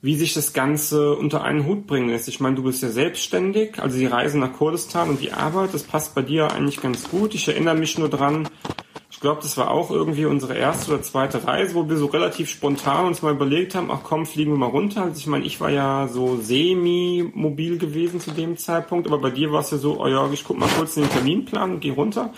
wie 0.03 0.15
sich 0.15 0.35
das 0.35 0.53
Ganze 0.53 1.17
unter 1.17 1.43
einen 1.43 1.67
Hut 1.67 1.87
bringen 1.87 2.11
lässt. 2.11 2.29
Ich 2.29 2.41
meine, 2.41 2.57
du 2.57 2.63
bist 2.63 2.83
ja 2.83 2.91
selbstständig, 2.91 3.81
also 3.81 3.99
die 3.99 4.07
Reise 4.07 4.39
nach 4.39 4.53
Kurdistan 4.53 5.09
und 5.09 5.21
die 5.21 5.33
Arbeit, 5.33 5.73
das 5.73 5.83
passt 5.83 6.15
bei 6.15 6.23
dir 6.23 6.53
eigentlich 6.53 6.81
ganz 6.81 7.09
gut. 7.09 7.35
Ich 7.35 7.49
erinnere 7.49 7.75
mich 7.75 7.99
nur 7.99 8.09
dran, 8.09 8.49
ich 9.11 9.21
glaube, 9.21 9.41
das 9.41 9.57
war 9.57 9.71
auch 9.71 9.91
irgendwie 9.91 10.27
unsere 10.27 10.55
erste 10.55 10.93
oder 10.93 11.03
zweite 11.03 11.47
Reise, 11.47 11.75
wo 11.75 11.89
wir 11.89 11.97
so 11.97 12.07
relativ 12.07 12.51
spontan 12.51 13.07
uns 13.07 13.23
mal 13.23 13.33
überlegt 13.33 13.75
haben, 13.75 13.91
ach 13.91 14.01
komm, 14.05 14.27
fliegen 14.27 14.53
wir 14.53 14.59
mal 14.59 14.67
runter. 14.67 15.03
Also 15.05 15.19
ich 15.19 15.27
meine, 15.27 15.47
ich 15.47 15.61
war 15.61 15.71
ja 15.71 16.09
so 16.09 16.37
semi-mobil 16.37 17.79
gewesen 17.79 18.21
zu 18.21 18.33
dem 18.33 18.59
Zeitpunkt, 18.59 19.07
aber 19.07 19.19
bei 19.19 19.31
dir 19.31 19.51
war 19.51 19.61
es 19.61 19.71
ja 19.71 19.79
so, 19.79 20.01
oh 20.01 20.07
ja, 20.07 20.31
ich 20.31 20.45
guck 20.45 20.59
mal 20.59 20.69
kurz 20.69 20.97
in 20.99 21.05
den 21.05 21.11
Terminplan 21.11 21.73
und 21.73 21.81
geh 21.81 21.91
runter. 21.91 22.35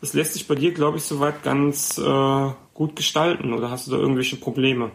Das 0.00 0.14
lässt 0.14 0.32
sich 0.32 0.48
bei 0.48 0.54
dir, 0.54 0.72
glaube 0.72 0.96
ich, 0.96 1.04
soweit 1.04 1.42
ganz 1.42 1.98
äh, 1.98 2.50
gut 2.72 2.96
gestalten. 2.96 3.52
Oder 3.52 3.70
hast 3.70 3.86
du 3.86 3.90
da 3.90 3.98
irgendwelche 3.98 4.36
Probleme? 4.36 4.92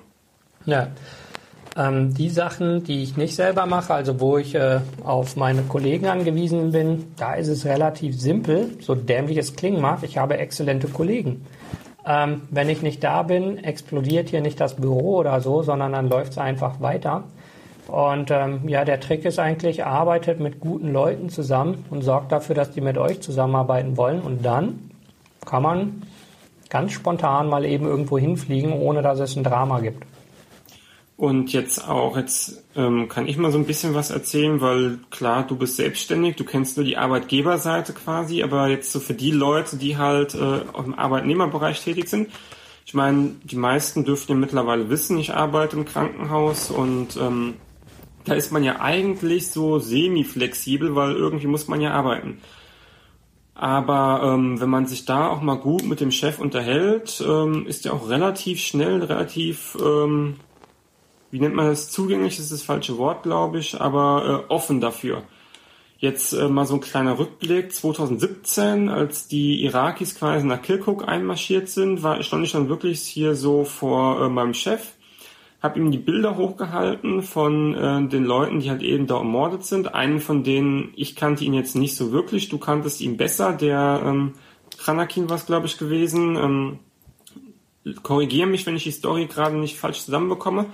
Ja. 0.66 0.88
Ähm, 1.80 2.14
die 2.14 2.30
Sachen, 2.30 2.84
die 2.84 3.04
ich 3.04 3.16
nicht 3.16 3.36
selber 3.36 3.66
mache, 3.66 3.94
also 3.94 4.20
wo 4.20 4.38
ich 4.38 4.54
äh, 4.54 4.82
auf 5.06 5.38
meine 5.38 5.62
Kollegen 5.62 6.08
angewiesen 6.08 6.72
bin, 6.72 7.06
da 7.16 7.36
ist 7.36 7.48
es 7.48 7.66
relativ 7.66 8.20
simpel, 8.20 8.72
so 8.82 8.96
dämlich 8.96 9.38
es 9.38 9.56
klingen 9.56 9.80
mag. 9.80 10.00
Ich 10.04 10.18
habe 10.18 10.38
exzellente 10.38 10.90
Kollegen. 10.90 11.46
Ähm, 12.06 12.42
wenn 12.50 12.68
ich 12.68 12.82
nicht 12.82 13.02
da 13.02 13.24
bin, 13.24 13.64
explodiert 13.64 14.28
hier 14.30 14.42
nicht 14.42 14.60
das 14.60 14.76
Büro 14.76 15.20
oder 15.20 15.40
so, 15.40 15.64
sondern 15.64 15.94
dann 15.94 16.10
läuft 16.10 16.34
es 16.34 16.38
einfach 16.38 16.82
weiter. 16.82 17.24
Und 17.88 18.30
ähm, 18.30 18.68
ja, 18.68 18.84
der 18.84 19.00
Trick 19.00 19.24
ist 19.24 19.40
eigentlich, 19.40 19.86
arbeitet 19.86 20.42
mit 20.42 20.60
guten 20.60 20.92
Leuten 20.92 21.30
zusammen 21.30 21.86
und 21.90 22.02
sorgt 22.02 22.34
dafür, 22.34 22.56
dass 22.56 22.72
die 22.72 22.82
mit 22.82 22.98
euch 22.98 23.22
zusammenarbeiten 23.22 23.96
wollen. 23.96 24.20
Und 24.20 24.46
dann 24.46 24.92
kann 25.46 25.64
man 25.64 26.04
ganz 26.70 26.92
spontan 26.92 27.48
mal 27.48 27.64
eben 27.64 27.86
irgendwo 27.86 28.18
hinfliegen, 28.18 28.74
ohne 28.74 29.02
dass 29.02 29.20
es 29.20 29.38
ein 29.38 29.44
Drama 29.44 29.80
gibt. 29.80 30.09
Und 31.20 31.52
jetzt 31.52 31.86
auch, 31.86 32.16
jetzt 32.16 32.64
ähm, 32.78 33.10
kann 33.10 33.28
ich 33.28 33.36
mal 33.36 33.52
so 33.52 33.58
ein 33.58 33.66
bisschen 33.66 33.94
was 33.94 34.10
erzählen, 34.10 34.62
weil 34.62 35.00
klar, 35.10 35.46
du 35.46 35.58
bist 35.58 35.76
selbstständig, 35.76 36.38
du 36.38 36.46
kennst 36.46 36.78
nur 36.78 36.86
die 36.86 36.96
Arbeitgeberseite 36.96 37.92
quasi, 37.92 38.42
aber 38.42 38.70
jetzt 38.70 38.94
so 38.94 39.02
für 39.02 39.16
die 39.16 39.32
Leute, 39.32 39.76
die 39.76 39.98
halt 39.98 40.34
äh, 40.34 40.62
im 40.78 40.98
Arbeitnehmerbereich 40.98 41.84
tätig 41.84 42.08
sind, 42.08 42.30
ich 42.86 42.94
meine, 42.94 43.32
die 43.44 43.58
meisten 43.58 44.06
dürften 44.06 44.32
ja 44.32 44.38
mittlerweile 44.38 44.90
wissen, 44.90 45.20
ich 45.20 45.34
arbeite 45.34 45.76
im 45.76 45.84
Krankenhaus 45.84 46.72
und 46.72 47.18
ähm, 47.18 47.56
da 48.24 48.36
ist 48.36 48.54
man 48.54 48.64
ja 48.64 48.80
eigentlich 48.80 49.52
so 49.52 49.78
semi-flexibel, 49.78 50.96
weil 50.96 51.18
irgendwie 51.18 51.48
muss 51.48 51.68
man 51.68 51.82
ja 51.82 51.92
arbeiten. 51.92 52.40
Aber 53.56 54.22
ähm, 54.24 54.62
wenn 54.62 54.70
man 54.70 54.86
sich 54.86 55.04
da 55.04 55.28
auch 55.28 55.42
mal 55.42 55.58
gut 55.58 55.84
mit 55.84 56.00
dem 56.00 56.12
Chef 56.12 56.40
unterhält, 56.40 57.22
ähm, 57.28 57.68
ist 57.68 57.86
er 57.86 57.94
auch 57.94 58.08
relativ 58.08 58.62
schnell, 58.62 59.04
relativ, 59.04 59.78
ähm, 59.84 60.38
wie 61.32 61.40
nennt 61.40 61.56
man 61.56 61.68
das, 61.68 61.92
zugänglich 61.92 62.40
ist 62.40 62.52
das 62.52 62.62
falsche 62.62 62.98
Wort, 62.98 63.24
glaube 63.24 63.60
ich, 63.60 63.80
aber 63.80 64.46
äh, 64.50 64.52
offen 64.52 64.82
dafür. 64.82 65.24
Jetzt 65.98 66.34
äh, 66.34 66.48
mal 66.48 66.66
so 66.66 66.76
ein 66.76 66.82
kleiner 66.82 67.20
Rückblick. 67.20 67.74
2017, 67.74 68.90
als 68.90 69.28
die 69.28 69.64
Irakis 69.66 70.16
quasi 70.16 70.46
nach 70.46 70.62
Kirkuk 70.62 71.08
einmarschiert 71.08 71.68
sind, 71.70 72.04
war, 72.04 72.24
stand 72.24 72.46
ich 72.46 72.54
dann 72.54 72.70
wirklich 72.70 73.02
hier 73.02 73.36
so 73.36 73.66
vor 73.66 74.22
äh, 74.26 74.30
meinem 74.30 74.54
Chef 74.54 74.94
habe 75.62 75.78
ihm 75.78 75.92
die 75.92 75.98
Bilder 75.98 76.38
hochgehalten 76.38 77.22
von 77.22 77.76
äh, 77.76 78.08
den 78.08 78.24
Leuten, 78.24 78.62
die 78.62 78.70
halt 78.70 78.82
eben 78.82 79.08
da 79.08 79.18
ermordet 79.18 79.66
sind. 79.66 79.94
Einen 79.94 80.20
von 80.20 80.44
denen, 80.44 80.94
ich 80.96 81.16
kannte 81.16 81.44
ihn 81.44 81.54
jetzt 81.54 81.76
nicht 81.76 81.96
so 81.96 82.12
wirklich, 82.12 82.50
du 82.50 82.58
kanntest 82.58 83.02
ihn 83.02 83.18
besser, 83.18 83.54
der 83.54 84.02
ähm, 84.06 84.34
Kranakin 84.78 85.30
war 85.30 85.36
es, 85.36 85.46
glaube 85.46 85.66
ich, 85.66 85.78
gewesen. 85.78 86.38
Ähm, 86.38 86.80
Korrigiere 88.04 88.48
mich, 88.48 88.66
wenn 88.66 88.76
ich 88.76 88.84
die 88.84 88.92
Story 88.92 89.26
gerade 89.26 89.58
nicht 89.58 89.78
falsch 89.78 90.02
zusammenbekomme. 90.02 90.66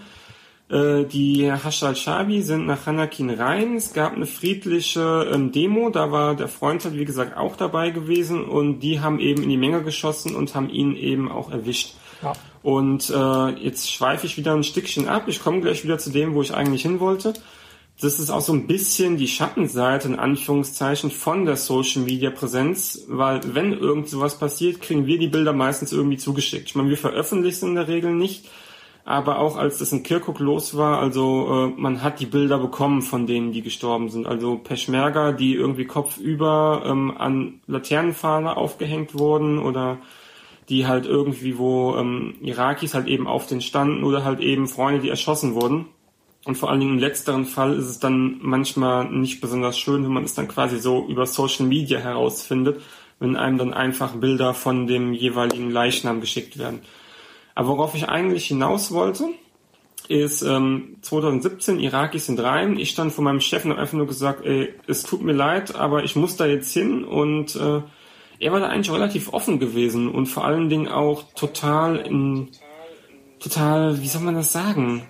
Äh, 0.70 1.06
die 1.06 1.52
Hashal 1.52 1.96
Shabi 1.96 2.42
sind 2.42 2.66
nach 2.66 2.86
Hanakin 2.88 3.30
rein. 3.30 3.76
Es 3.76 3.94
gab 3.94 4.14
eine 4.14 4.26
friedliche 4.26 5.30
ähm, 5.32 5.52
Demo, 5.52 5.90
da 5.90 6.12
war 6.12 6.36
der 6.36 6.48
Freund 6.48 6.84
halt 6.84 6.98
wie 6.98 7.06
gesagt 7.06 7.38
auch 7.38 7.56
dabei 7.56 7.92
gewesen 7.92 8.44
und 8.44 8.80
die 8.80 9.00
haben 9.00 9.20
eben 9.20 9.44
in 9.44 9.50
die 9.50 9.58
Menge 9.58 9.84
geschossen 9.84 10.36
und 10.36 10.56
haben 10.56 10.70
ihn 10.70 10.96
eben 10.96 11.32
auch 11.32 11.52
erwischt. 11.52 11.94
Ja. 12.24 12.34
Und 12.64 13.12
äh, 13.12 13.50
jetzt 13.64 13.92
schweife 13.92 14.26
ich 14.26 14.38
wieder 14.38 14.56
ein 14.56 14.64
Stückchen 14.64 15.08
ab. 15.08 15.26
Ich 15.28 15.44
komme 15.44 15.62
gleich 15.62 15.84
wieder 15.84 16.00
zu 16.00 16.10
dem, 16.10 16.34
wo 16.34 16.42
ich 16.42 16.56
eigentlich 16.56 16.82
hin 16.82 17.00
wollte. 17.00 17.34
Das 18.02 18.20
ist 18.20 18.30
auch 18.30 18.42
so 18.42 18.52
ein 18.52 18.68
bisschen 18.68 19.18
die 19.18 19.28
Schattenseite 19.28 20.08
in 20.10 20.20
Anführungszeichen 20.20 21.12
von 21.12 21.46
der 21.46 21.56
Social 21.56 22.02
Media 22.02 22.30
Präsenz, 22.30 23.06
weil 23.08 23.40
wenn 23.54 23.72
irgend 23.72 24.10
sowas 24.10 24.38
passiert, 24.38 24.82
kriegen 24.82 25.06
wir 25.06 25.18
die 25.18 25.30
Bilder 25.30 25.54
meistens 25.54 25.94
irgendwie 25.94 26.18
zugeschickt. 26.18 26.70
Ich 26.70 26.76
meine, 26.76 26.90
wir 26.90 26.98
veröffentlichen 26.98 27.70
in 27.70 27.76
der 27.76 27.88
Regel 27.88 28.14
nicht, 28.14 28.50
aber 29.06 29.38
auch 29.38 29.56
als 29.56 29.78
das 29.78 29.92
in 29.92 30.02
Kirkuk 30.02 30.40
los 30.40 30.76
war, 30.76 31.00
also 31.00 31.70
äh, 31.78 31.80
man 31.80 32.02
hat 32.02 32.20
die 32.20 32.26
Bilder 32.26 32.58
bekommen 32.58 33.04
von 33.04 33.28
denen, 33.28 33.52
die 33.52 33.62
gestorben 33.62 34.10
sind. 34.10 34.26
Also 34.26 34.58
Peschmerga, 34.58 35.32
die 35.32 35.54
irgendwie 35.54 35.86
kopfüber 35.86 36.82
ähm, 36.86 37.16
an 37.16 37.62
Laternenfahne 37.68 38.58
aufgehängt 38.58 39.14
wurden 39.14 39.60
oder 39.60 40.00
die 40.70 40.88
halt 40.88 41.06
irgendwie, 41.06 41.60
wo 41.60 41.96
ähm, 41.96 42.34
Irakis 42.42 42.96
halt 42.96 43.06
eben 43.06 43.28
auf 43.28 43.46
den 43.46 43.62
standen 43.62 44.04
oder 44.04 44.24
halt 44.24 44.40
eben 44.40 44.68
Freunde, 44.68 45.02
die 45.02 45.10
erschossen 45.10 45.54
wurden. 45.54 45.86
Und 46.44 46.58
vor 46.58 46.72
allen 46.72 46.80
Dingen 46.80 46.94
im 46.94 47.00
letzteren 47.00 47.46
Fall 47.46 47.76
ist 47.76 47.86
es 47.86 48.00
dann 48.00 48.40
manchmal 48.42 49.06
nicht 49.06 49.40
besonders 49.40 49.78
schön, 49.78 50.04
wenn 50.04 50.14
man 50.14 50.24
es 50.24 50.34
dann 50.34 50.48
quasi 50.48 50.80
so 50.80 51.06
über 51.08 51.28
Social 51.28 51.68
Media 51.68 52.00
herausfindet, 52.00 52.82
wenn 53.20 53.36
einem 53.36 53.60
dann 53.60 53.74
einfach 53.74 54.16
Bilder 54.16 54.56
von 54.56 54.88
dem 54.88 55.14
jeweiligen 55.14 55.70
Leichnam 55.70 56.22
geschickt 56.22 56.58
werden. 56.58 56.82
Aber 57.56 57.70
worauf 57.70 57.96
ich 57.96 58.08
eigentlich 58.10 58.48
hinaus 58.48 58.92
wollte, 58.92 59.30
ist 60.08 60.42
ähm, 60.44 60.98
2017, 61.02 61.80
Irakis 61.80 62.28
sind 62.28 62.40
rein. 62.40 62.78
Ich 62.78 62.92
stand 62.92 63.12
vor 63.12 63.24
meinem 63.24 63.42
Chef 63.42 63.66
und 63.66 63.72
habe 63.72 63.82
einfach 63.82 63.98
nur 63.98 64.08
gesagt, 64.08 64.46
ey, 64.46 64.74
es 64.88 65.04
tut 65.04 65.24
mir 65.24 65.34
leid, 65.34 65.76
aber 65.76 66.04
ich 66.04 66.16
muss 66.16 66.36
da 66.36 66.46
jetzt 66.46 66.72
hin 66.74 67.04
und 67.04 67.56
äh, 67.56 67.82
er 68.40 68.52
war 68.52 68.60
da 68.60 68.68
eigentlich 68.68 68.94
relativ 68.94 69.34
offen 69.34 69.60
gewesen 69.60 70.10
und 70.10 70.28
vor 70.28 70.46
allen 70.46 70.70
Dingen 70.70 70.88
auch 70.90 71.24
total 71.34 71.98
in, 71.98 72.50
total, 73.40 74.02
wie 74.02 74.08
soll 74.08 74.22
man 74.22 74.36
das 74.36 74.52
sagen? 74.52 75.04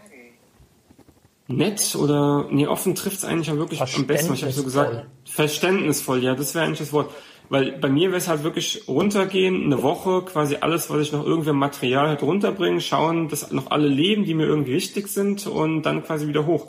Nett 1.48 1.96
oder, 1.96 2.48
nee, 2.50 2.68
offen 2.68 2.96
trifft 2.96 3.18
es 3.18 3.26
eigentlich 3.26 3.52
auch 3.52 3.58
wirklich 3.58 3.82
am 3.82 4.08
besten. 4.08 4.34
Ich 4.34 4.44
habe 4.44 4.52
so 4.52 4.64
gesagt, 4.64 5.06
verständnisvoll, 5.26 6.24
ja, 6.24 6.36
das 6.36 6.56
wäre 6.56 6.66
eigentlich 6.66 6.80
das 6.80 6.94
Wort. 6.94 7.12
Weil 7.50 7.74
bei 7.74 7.90
mir 7.90 8.10
wäre 8.10 8.18
es 8.18 8.28
halt 8.28 8.44
wirklich 8.44 8.84
runtergehen, 8.88 9.66
eine 9.66 9.84
Woche, 9.84 10.24
quasi 10.24 10.58
alles, 10.62 10.90
was 10.90 11.02
ich 11.02 11.12
noch 11.12 11.26
irgendwie 11.26 11.52
Material 11.52 12.08
halt 12.08 12.24
runterbringen, 12.24 12.82
schauen, 12.82 13.28
dass 13.30 13.52
noch 13.52 13.72
alle 13.72 13.88
leben, 13.88 14.26
die 14.26 14.34
mir 14.34 14.46
irgendwie 14.46 14.74
wichtig 14.74 15.08
sind 15.08 15.46
und 15.46 15.84
dann 15.84 16.04
quasi 16.04 16.28
wieder 16.28 16.46
hoch. 16.46 16.68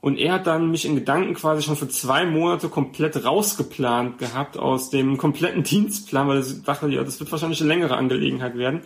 Und 0.00 0.18
er 0.18 0.34
hat 0.34 0.46
dann 0.46 0.70
mich 0.70 0.84
in 0.84 0.96
Gedanken 0.96 1.32
quasi 1.32 1.62
schon 1.62 1.76
für 1.76 1.88
zwei 1.88 2.26
Monate 2.26 2.68
komplett 2.68 3.24
rausgeplant 3.24 4.18
gehabt 4.18 4.58
aus 4.58 4.90
dem 4.90 5.16
kompletten 5.16 5.62
Dienstplan, 5.64 6.28
weil 6.28 6.38
er 6.38 6.44
dachte, 6.64 6.88
ja, 6.88 7.02
das 7.02 7.20
wird 7.20 7.32
wahrscheinlich 7.32 7.60
eine 7.60 7.68
längere 7.68 7.96
Angelegenheit 7.96 8.56
werden. 8.56 8.82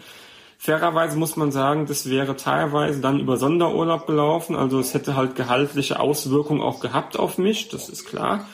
Fairerweise 0.58 1.16
muss 1.16 1.36
man 1.36 1.52
sagen, 1.52 1.86
das 1.86 2.10
wäre 2.10 2.34
teilweise 2.34 3.00
dann 3.00 3.20
über 3.20 3.36
Sonderurlaub 3.36 4.08
gelaufen, 4.08 4.56
also 4.56 4.80
es 4.80 4.92
hätte 4.92 5.14
halt 5.14 5.36
gehaltliche 5.36 6.00
Auswirkungen 6.00 6.60
auch 6.60 6.80
gehabt 6.80 7.16
auf 7.16 7.38
mich, 7.38 7.68
das 7.68 7.88
ist 7.88 8.06
klar. 8.06 8.46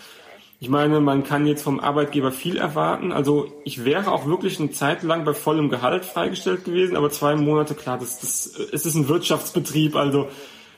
Ich 0.65 0.71
meine, 0.71 0.99
man 1.01 1.25
kann 1.25 1.47
jetzt 1.47 1.63
vom 1.63 1.79
Arbeitgeber 1.79 2.33
viel 2.33 2.57
erwarten. 2.57 3.13
Also 3.13 3.53
ich 3.65 3.85
wäre 3.85 4.11
auch 4.11 4.25
wirklich 4.25 4.59
eine 4.59 4.71
Zeit 4.71 5.03
lang 5.03 5.27
bei 5.27 5.35
vollem 5.35 5.69
Gehalt 5.69 6.07
freigestellt 6.07 6.65
gewesen, 6.65 6.97
aber 6.97 7.11
zwei 7.11 7.37
Monate, 7.37 7.75
klar, 7.75 7.99
das, 7.99 8.19
das, 8.21 8.47
es 8.73 8.87
ist 8.87 8.95
ein 8.95 9.07
Wirtschaftsbetrieb, 9.07 9.95
also 9.95 10.31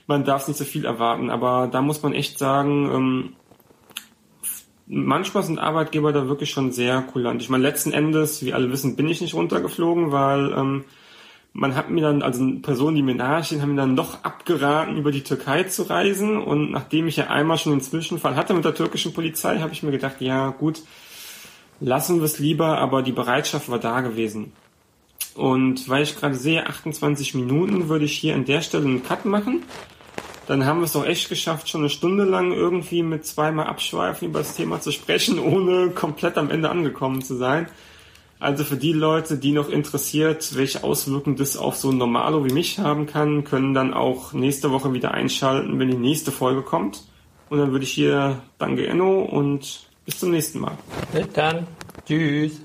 man 0.08 0.24
darf 0.24 0.48
nicht 0.48 0.56
so 0.56 0.64
viel 0.64 0.84
erwarten. 0.84 1.30
Aber 1.30 1.68
da 1.70 1.82
muss 1.82 2.02
man 2.02 2.14
echt 2.14 2.36
sagen, 2.36 2.90
ähm, 2.92 3.32
manchmal 4.88 5.44
sind 5.44 5.60
Arbeitgeber 5.60 6.12
da 6.12 6.26
wirklich 6.26 6.50
schon 6.50 6.72
sehr 6.72 7.02
kulant. 7.02 7.40
Ich 7.40 7.48
meine, 7.48 7.62
letzten 7.62 7.92
Endes, 7.92 8.44
wie 8.44 8.54
alle 8.54 8.72
wissen, 8.72 8.96
bin 8.96 9.08
ich 9.08 9.20
nicht 9.20 9.34
runtergeflogen, 9.34 10.10
weil 10.10 10.52
ähm, 10.52 10.84
man 11.56 11.74
hat 11.74 11.90
mir 11.90 12.02
dann, 12.02 12.22
also 12.22 12.44
Personen, 12.62 12.96
die 12.96 13.02
mir 13.02 13.14
nahestehen, 13.14 13.62
haben 13.62 13.70
mir 13.70 13.80
dann 13.80 13.96
doch 13.96 14.22
abgeraten, 14.24 14.96
über 14.96 15.10
die 15.10 15.22
Türkei 15.22 15.64
zu 15.64 15.84
reisen. 15.84 16.38
Und 16.38 16.70
nachdem 16.70 17.08
ich 17.08 17.16
ja 17.16 17.28
einmal 17.28 17.58
schon 17.58 17.72
einen 17.72 17.80
Zwischenfall 17.80 18.36
hatte 18.36 18.54
mit 18.54 18.64
der 18.64 18.74
türkischen 18.74 19.12
Polizei, 19.12 19.58
habe 19.58 19.72
ich 19.72 19.82
mir 19.82 19.90
gedacht, 19.90 20.20
ja 20.20 20.50
gut, 20.50 20.82
lassen 21.80 22.18
wir 22.18 22.24
es 22.24 22.38
lieber, 22.38 22.78
aber 22.78 23.02
die 23.02 23.12
Bereitschaft 23.12 23.68
war 23.68 23.78
da 23.78 24.00
gewesen. 24.00 24.52
Und 25.34 25.88
weil 25.88 26.02
ich 26.02 26.16
gerade 26.16 26.34
sehe, 26.34 26.66
28 26.66 27.34
Minuten, 27.34 27.88
würde 27.88 28.04
ich 28.04 28.16
hier 28.16 28.34
an 28.34 28.44
der 28.44 28.62
Stelle 28.62 28.84
einen 28.84 29.02
Cut 29.02 29.24
machen 29.24 29.62
dann 30.46 30.64
haben 30.64 30.78
wir 30.78 30.84
es 30.84 30.92
doch 30.92 31.04
echt 31.04 31.28
geschafft, 31.28 31.68
schon 31.68 31.80
eine 31.80 31.90
Stunde 31.90 32.24
lang 32.24 32.52
irgendwie 32.52 33.02
mit 33.02 33.26
zweimal 33.26 33.66
Abschweifen 33.66 34.28
über 34.28 34.38
das 34.40 34.54
Thema 34.54 34.80
zu 34.80 34.92
sprechen, 34.92 35.38
ohne 35.40 35.90
komplett 35.90 36.38
am 36.38 36.50
Ende 36.50 36.70
angekommen 36.70 37.22
zu 37.22 37.34
sein. 37.34 37.68
Also 38.38 38.64
für 38.64 38.76
die 38.76 38.92
Leute, 38.92 39.38
die 39.38 39.52
noch 39.52 39.68
interessiert, 39.70 40.56
welche 40.56 40.84
Auswirkungen 40.84 41.36
das 41.36 41.56
auf 41.56 41.76
so 41.76 41.90
ein 41.90 41.98
Normalo 41.98 42.44
wie 42.44 42.52
mich 42.52 42.78
haben 42.78 43.06
kann, 43.06 43.44
können 43.44 43.72
dann 43.72 43.94
auch 43.94 44.32
nächste 44.32 44.70
Woche 44.70 44.92
wieder 44.92 45.12
einschalten, 45.12 45.78
wenn 45.78 45.90
die 45.90 45.96
nächste 45.96 46.32
Folge 46.32 46.62
kommt. 46.62 47.04
Und 47.48 47.58
dann 47.58 47.72
würde 47.72 47.84
ich 47.84 47.92
hier 47.92 48.42
Danke 48.58 48.86
Enno 48.86 49.22
und 49.22 49.86
bis 50.04 50.18
zum 50.18 50.30
nächsten 50.32 50.60
Mal. 50.60 50.76
Bis 51.12 51.28
dann. 51.32 51.66
Tschüss. 52.06 52.60